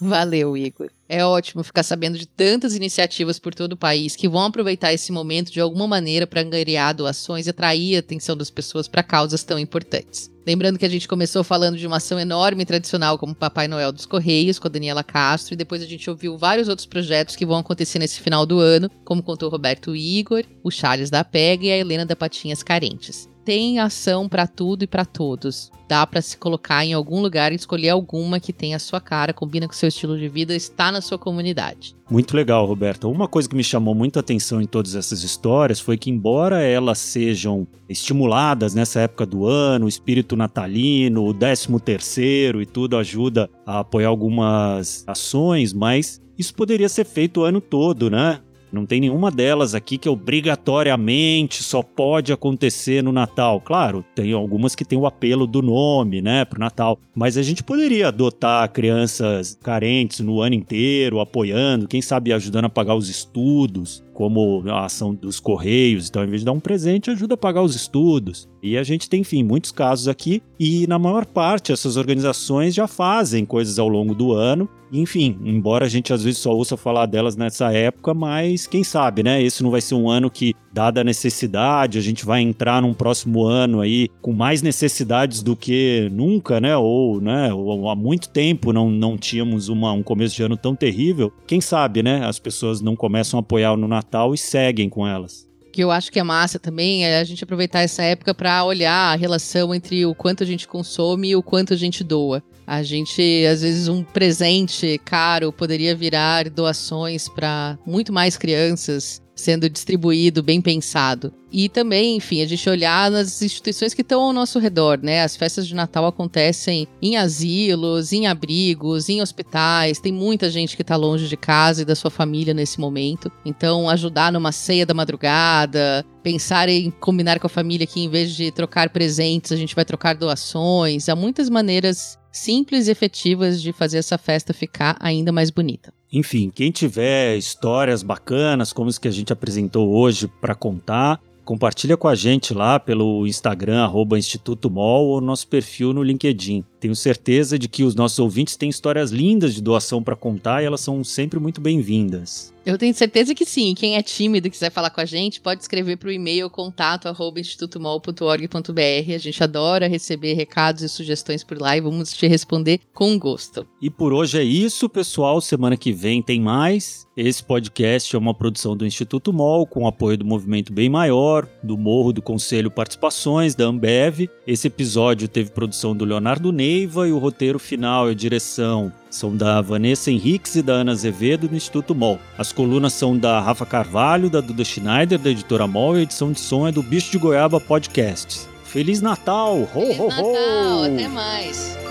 Valeu, 0.00 0.56
Igor. 0.56 0.90
É 1.08 1.24
ótimo 1.24 1.64
ficar 1.64 1.82
sabendo 1.82 2.18
de 2.18 2.26
tantas 2.26 2.76
iniciativas 2.76 3.38
por 3.38 3.54
todo 3.54 3.72
o 3.72 3.76
país 3.78 4.14
que 4.14 4.28
vão 4.28 4.42
aproveitar 4.42 4.92
esse 4.92 5.10
momento 5.10 5.50
de 5.50 5.58
alguma 5.58 5.86
maneira 5.86 6.26
para 6.26 6.42
angariar 6.42 6.94
doações 6.94 7.46
e 7.46 7.50
atrair 7.50 7.96
a 7.96 8.00
atenção 8.00 8.36
das 8.36 8.50
pessoas 8.50 8.86
para 8.86 9.02
causas 9.02 9.42
tão 9.42 9.58
importantes. 9.58 10.30
Lembrando 10.46 10.78
que 10.78 10.84
a 10.84 10.88
gente 10.88 11.08
começou 11.08 11.42
falando 11.42 11.78
de 11.78 11.86
uma 11.86 11.96
ação 11.96 12.20
enorme 12.20 12.62
e 12.62 12.66
tradicional 12.66 13.18
como 13.18 13.34
Papai 13.34 13.68
Noel 13.68 13.90
dos 13.90 14.04
Correios, 14.04 14.58
com 14.58 14.68
a 14.68 14.70
Daniela 14.70 15.02
Castro, 15.02 15.54
e 15.54 15.56
depois 15.56 15.82
a 15.82 15.86
gente 15.86 16.08
ouviu 16.10 16.36
vários 16.36 16.68
outros 16.68 16.86
projetos 16.86 17.36
que 17.36 17.46
vão 17.46 17.58
acontecer 17.58 17.98
nesse 17.98 18.20
final 18.20 18.44
do 18.44 18.58
ano, 18.58 18.90
como 19.04 19.22
contou 19.22 19.48
o 19.48 19.52
Roberto 19.52 19.96
Igor, 19.96 20.44
o 20.62 20.70
Charles 20.70 21.08
da 21.08 21.24
Pega 21.24 21.66
e 21.66 21.72
a 21.72 21.76
Helena 21.78 22.04
da 22.04 22.16
Patinhas 22.16 22.62
Carentes 22.62 23.28
tem 23.48 23.78
ação 23.78 24.28
para 24.28 24.46
tudo 24.46 24.82
e 24.82 24.86
para 24.86 25.06
todos. 25.06 25.72
Dá 25.88 26.06
para 26.06 26.20
se 26.20 26.36
colocar 26.36 26.84
em 26.84 26.92
algum 26.92 27.22
lugar 27.22 27.50
e 27.50 27.54
escolher 27.54 27.88
alguma 27.88 28.38
que 28.38 28.52
tenha 28.52 28.76
a 28.76 28.78
sua 28.78 29.00
cara, 29.00 29.32
combina 29.32 29.66
com 29.66 29.72
o 29.72 29.74
seu 29.74 29.88
estilo 29.88 30.18
de 30.18 30.28
vida, 30.28 30.54
está 30.54 30.92
na 30.92 31.00
sua 31.00 31.16
comunidade. 31.16 31.96
Muito 32.10 32.36
legal, 32.36 32.66
Roberta. 32.66 33.08
Uma 33.08 33.26
coisa 33.26 33.48
que 33.48 33.56
me 33.56 33.64
chamou 33.64 33.94
muita 33.94 34.20
atenção 34.20 34.60
em 34.60 34.66
todas 34.66 34.94
essas 34.94 35.22
histórias 35.22 35.80
foi 35.80 35.96
que, 35.96 36.10
embora 36.10 36.60
elas 36.60 36.98
sejam 36.98 37.66
estimuladas 37.88 38.74
nessa 38.74 39.00
época 39.00 39.24
do 39.24 39.46
ano, 39.46 39.86
o 39.86 39.88
espírito 39.88 40.36
natalino, 40.36 41.24
o 41.24 41.32
13 41.32 41.68
terceiro 41.80 42.60
e 42.60 42.66
tudo 42.66 42.98
ajuda 42.98 43.48
a 43.64 43.78
apoiar 43.78 44.08
algumas 44.08 45.04
ações, 45.06 45.72
mas 45.72 46.20
isso 46.36 46.54
poderia 46.54 46.88
ser 46.90 47.06
feito 47.06 47.40
o 47.40 47.44
ano 47.44 47.62
todo, 47.62 48.10
né? 48.10 48.42
Não 48.72 48.86
tem 48.86 49.00
nenhuma 49.00 49.30
delas 49.30 49.74
aqui 49.74 49.98
que 49.98 50.08
obrigatoriamente 50.08 51.62
só 51.62 51.82
pode 51.82 52.32
acontecer 52.32 53.02
no 53.02 53.12
Natal. 53.12 53.60
Claro, 53.60 54.04
tem 54.14 54.32
algumas 54.32 54.74
que 54.74 54.84
tem 54.84 54.98
o 54.98 55.06
apelo 55.06 55.46
do 55.46 55.62
nome, 55.62 56.20
né, 56.20 56.44
pro 56.44 56.60
Natal. 56.60 56.98
Mas 57.14 57.36
a 57.36 57.42
gente 57.42 57.62
poderia 57.62 58.08
adotar 58.08 58.70
crianças 58.72 59.58
carentes 59.62 60.20
no 60.20 60.40
ano 60.40 60.54
inteiro, 60.54 61.20
apoiando, 61.20 61.88
quem 61.88 62.02
sabe 62.02 62.32
ajudando 62.32 62.66
a 62.66 62.70
pagar 62.70 62.94
os 62.94 63.08
estudos 63.08 64.02
como 64.18 64.64
a 64.68 64.84
ação 64.84 65.14
dos 65.14 65.38
Correios. 65.38 66.08
Então, 66.08 66.22
ao 66.22 66.26
invés 66.26 66.40
de 66.40 66.46
dar 66.46 66.50
um 66.50 66.58
presente, 66.58 67.08
ajuda 67.08 67.34
a 67.34 67.36
pagar 67.36 67.62
os 67.62 67.76
estudos. 67.76 68.48
E 68.60 68.76
a 68.76 68.82
gente 68.82 69.08
tem, 69.08 69.20
enfim, 69.20 69.44
muitos 69.44 69.70
casos 69.70 70.08
aqui. 70.08 70.42
E 70.58 70.88
na 70.88 70.98
maior 70.98 71.24
parte, 71.24 71.70
essas 71.70 71.96
organizações 71.96 72.74
já 72.74 72.88
fazem 72.88 73.46
coisas 73.46 73.78
ao 73.78 73.86
longo 73.86 74.16
do 74.16 74.32
ano. 74.32 74.68
Enfim, 74.90 75.38
embora 75.44 75.84
a 75.84 75.88
gente 75.88 76.12
às 76.14 76.24
vezes 76.24 76.40
só 76.40 76.50
ouça 76.50 76.74
falar 76.74 77.04
delas 77.04 77.36
nessa 77.36 77.70
época, 77.70 78.14
mas 78.14 78.66
quem 78.66 78.82
sabe, 78.82 79.22
né? 79.22 79.40
Esse 79.42 79.62
não 79.62 79.70
vai 79.70 79.82
ser 79.82 79.94
um 79.94 80.08
ano 80.08 80.30
que, 80.30 80.54
dada 80.72 81.02
a 81.02 81.04
necessidade, 81.04 81.98
a 81.98 82.00
gente 82.00 82.24
vai 82.24 82.40
entrar 82.40 82.80
num 82.80 82.94
próximo 82.94 83.44
ano 83.44 83.82
aí 83.82 84.08
com 84.22 84.32
mais 84.32 84.62
necessidades 84.62 85.42
do 85.42 85.54
que 85.54 86.08
nunca, 86.10 86.58
né? 86.58 86.74
Ou, 86.74 87.20
né? 87.20 87.52
Ou 87.52 87.90
há 87.90 87.94
muito 87.94 88.30
tempo 88.30 88.72
não, 88.72 88.90
não 88.90 89.18
tínhamos 89.18 89.68
uma, 89.68 89.92
um 89.92 90.02
começo 90.02 90.34
de 90.34 90.42
ano 90.42 90.56
tão 90.56 90.74
terrível. 90.74 91.30
Quem 91.46 91.60
sabe, 91.60 92.02
né? 92.02 92.24
As 92.24 92.38
pessoas 92.38 92.80
não 92.80 92.96
começam 92.96 93.38
a 93.38 93.40
apoiar 93.40 93.76
no 93.76 93.86
Natal 93.86 94.07
Natal 94.08 94.32
e 94.34 94.38
seguem 94.38 94.88
com 94.88 95.06
elas. 95.06 95.46
Que 95.70 95.84
eu 95.84 95.90
acho 95.90 96.10
que 96.10 96.18
é 96.18 96.22
massa 96.22 96.58
também 96.58 97.04
é 97.04 97.20
a 97.20 97.24
gente 97.24 97.44
aproveitar 97.44 97.82
essa 97.82 98.02
época 98.02 98.34
para 98.34 98.64
olhar 98.64 99.12
a 99.12 99.16
relação 99.16 99.74
entre 99.74 100.06
o 100.06 100.14
quanto 100.14 100.42
a 100.42 100.46
gente 100.46 100.66
consome 100.66 101.28
e 101.28 101.36
o 101.36 101.42
quanto 101.42 101.74
a 101.74 101.76
gente 101.76 102.02
doa. 102.02 102.42
A 102.66 102.82
gente, 102.82 103.46
às 103.46 103.62
vezes, 103.62 103.86
um 103.86 104.02
presente 104.02 105.00
caro 105.04 105.52
poderia 105.52 105.94
virar 105.94 106.48
doações 106.48 107.28
para 107.28 107.78
muito 107.86 108.12
mais 108.12 108.36
crianças 108.36 109.22
sendo 109.38 109.70
distribuído, 109.70 110.42
bem 110.42 110.60
pensado. 110.60 111.32
E 111.50 111.68
também, 111.68 112.16
enfim, 112.16 112.42
a 112.42 112.46
gente 112.46 112.68
olhar 112.68 113.10
nas 113.10 113.40
instituições 113.40 113.94
que 113.94 114.02
estão 114.02 114.20
ao 114.20 114.32
nosso 114.32 114.58
redor, 114.58 114.98
né? 115.02 115.22
As 115.22 115.34
festas 115.34 115.66
de 115.66 115.74
Natal 115.74 116.04
acontecem 116.04 116.86
em 117.00 117.16
asilos, 117.16 118.12
em 118.12 118.26
abrigos, 118.26 119.08
em 119.08 119.22
hospitais. 119.22 120.00
Tem 120.00 120.12
muita 120.12 120.50
gente 120.50 120.76
que 120.76 120.82
está 120.82 120.96
longe 120.96 121.26
de 121.26 121.36
casa 121.36 121.82
e 121.82 121.84
da 121.84 121.94
sua 121.94 122.10
família 122.10 122.52
nesse 122.52 122.78
momento. 122.78 123.32
Então, 123.46 123.88
ajudar 123.88 124.30
numa 124.30 124.52
ceia 124.52 124.84
da 124.84 124.92
madrugada, 124.92 126.04
pensar 126.22 126.68
em 126.68 126.90
combinar 126.90 127.38
com 127.38 127.46
a 127.46 127.50
família 127.50 127.86
que 127.86 128.00
em 128.00 128.10
vez 128.10 128.34
de 128.34 128.50
trocar 128.50 128.90
presentes, 128.90 129.52
a 129.52 129.56
gente 129.56 129.74
vai 129.74 129.84
trocar 129.84 130.14
doações. 130.16 131.08
Há 131.08 131.16
muitas 131.16 131.48
maneiras 131.48 132.18
simples 132.30 132.88
e 132.88 132.90
efetivas 132.90 133.62
de 133.62 133.72
fazer 133.72 133.98
essa 133.98 134.18
festa 134.18 134.52
ficar 134.52 134.96
ainda 135.00 135.32
mais 135.32 135.50
bonita. 135.50 135.97
Enfim, 136.12 136.50
quem 136.54 136.70
tiver 136.70 137.36
histórias 137.36 138.02
bacanas, 138.02 138.72
como 138.72 138.88
as 138.88 138.98
que 138.98 139.08
a 139.08 139.10
gente 139.10 139.32
apresentou 139.32 139.94
hoje 139.94 140.26
para 140.40 140.54
contar, 140.54 141.20
compartilha 141.44 141.96
com 141.96 142.08
a 142.08 142.14
gente 142.14 142.54
lá 142.54 142.80
pelo 142.80 143.26
Instagram, 143.26 143.82
arroba 143.82 144.18
Instituto 144.18 144.70
Mol, 144.70 145.06
ou 145.06 145.20
nosso 145.20 145.46
perfil 145.48 145.92
no 145.92 146.02
LinkedIn. 146.02 146.64
Tenho 146.80 146.94
certeza 146.94 147.58
de 147.58 147.68
que 147.68 147.84
os 147.84 147.94
nossos 147.94 148.18
ouvintes 148.18 148.56
têm 148.56 148.70
histórias 148.70 149.10
lindas 149.10 149.54
de 149.54 149.62
doação 149.62 150.02
para 150.02 150.16
contar 150.16 150.62
e 150.62 150.66
elas 150.66 150.80
são 150.80 151.04
sempre 151.04 151.38
muito 151.38 151.60
bem-vindas. 151.60 152.54
Eu 152.68 152.76
tenho 152.76 152.92
certeza 152.92 153.34
que 153.34 153.46
sim. 153.46 153.74
Quem 153.74 153.96
é 153.96 154.02
tímido 154.02 154.46
e 154.46 154.50
quiser 154.50 154.70
falar 154.70 154.90
com 154.90 155.00
a 155.00 155.06
gente, 155.06 155.40
pode 155.40 155.62
escrever 155.62 155.96
para 155.96 156.10
o 156.10 156.12
e-mail 156.12 156.50
contato@institutomol.org.br. 156.50 159.14
A 159.14 159.18
gente 159.18 159.42
adora 159.42 159.88
receber 159.88 160.34
recados 160.34 160.82
e 160.82 160.88
sugestões 160.90 161.42
por 161.42 161.58
lá 161.58 161.78
e 161.78 161.80
vamos 161.80 162.12
te 162.12 162.26
responder 162.26 162.80
com 162.92 163.18
gosto. 163.18 163.66
E 163.80 163.88
por 163.88 164.12
hoje 164.12 164.38
é 164.38 164.44
isso, 164.44 164.86
pessoal. 164.86 165.40
Semana 165.40 165.78
que 165.78 165.94
vem 165.94 166.20
tem 166.20 166.42
mais. 166.42 167.08
Esse 167.16 167.42
podcast 167.42 168.14
é 168.14 168.18
uma 168.18 168.34
produção 168.34 168.76
do 168.76 168.84
Instituto 168.84 169.32
MOL, 169.32 169.66
com 169.66 169.86
apoio 169.86 170.18
do 170.18 170.26
Movimento 170.26 170.70
Bem 170.70 170.90
Maior, 170.90 171.48
do 171.62 171.78
Morro 171.78 172.12
do 172.12 172.20
Conselho 172.20 172.70
Participações, 172.70 173.54
da 173.54 173.64
Ambev. 173.64 174.28
Esse 174.46 174.66
episódio 174.66 175.26
teve 175.26 175.52
produção 175.52 175.96
do 175.96 176.04
Leonardo 176.04 176.52
Neiva 176.52 177.08
e 177.08 177.12
o 177.12 177.18
roteiro 177.18 177.58
final 177.58 178.08
e 178.08 178.10
a 178.12 178.14
direção 178.14 178.92
são 179.10 179.36
da 179.36 179.60
Vanessa 179.60 180.10
Henriques 180.10 180.54
e 180.56 180.62
da 180.62 180.74
Ana 180.74 180.92
Azevedo 180.92 181.48
do 181.48 181.56
Instituto 181.56 181.94
MOL. 181.94 182.18
As 182.36 182.52
colunas 182.52 182.92
são 182.92 183.16
da 183.16 183.40
Rafa 183.40 183.64
Carvalho, 183.66 184.30
da 184.30 184.40
Duda 184.40 184.64
Schneider, 184.64 185.18
da 185.18 185.30
editora 185.30 185.66
MOL 185.66 185.96
e 185.96 186.00
a 186.00 186.02
edição 186.02 186.32
de 186.32 186.40
som 186.40 186.66
é 186.66 186.72
do 186.72 186.82
Bicho 186.82 187.10
de 187.10 187.18
Goiaba 187.18 187.60
Podcasts. 187.60 188.48
Feliz 188.64 189.00
Natal! 189.00 189.62
Ho, 189.62 189.66
Feliz 189.66 189.98
ho, 189.98 190.08
Natal! 190.08 190.84
Até 190.84 191.08
mais! 191.08 191.87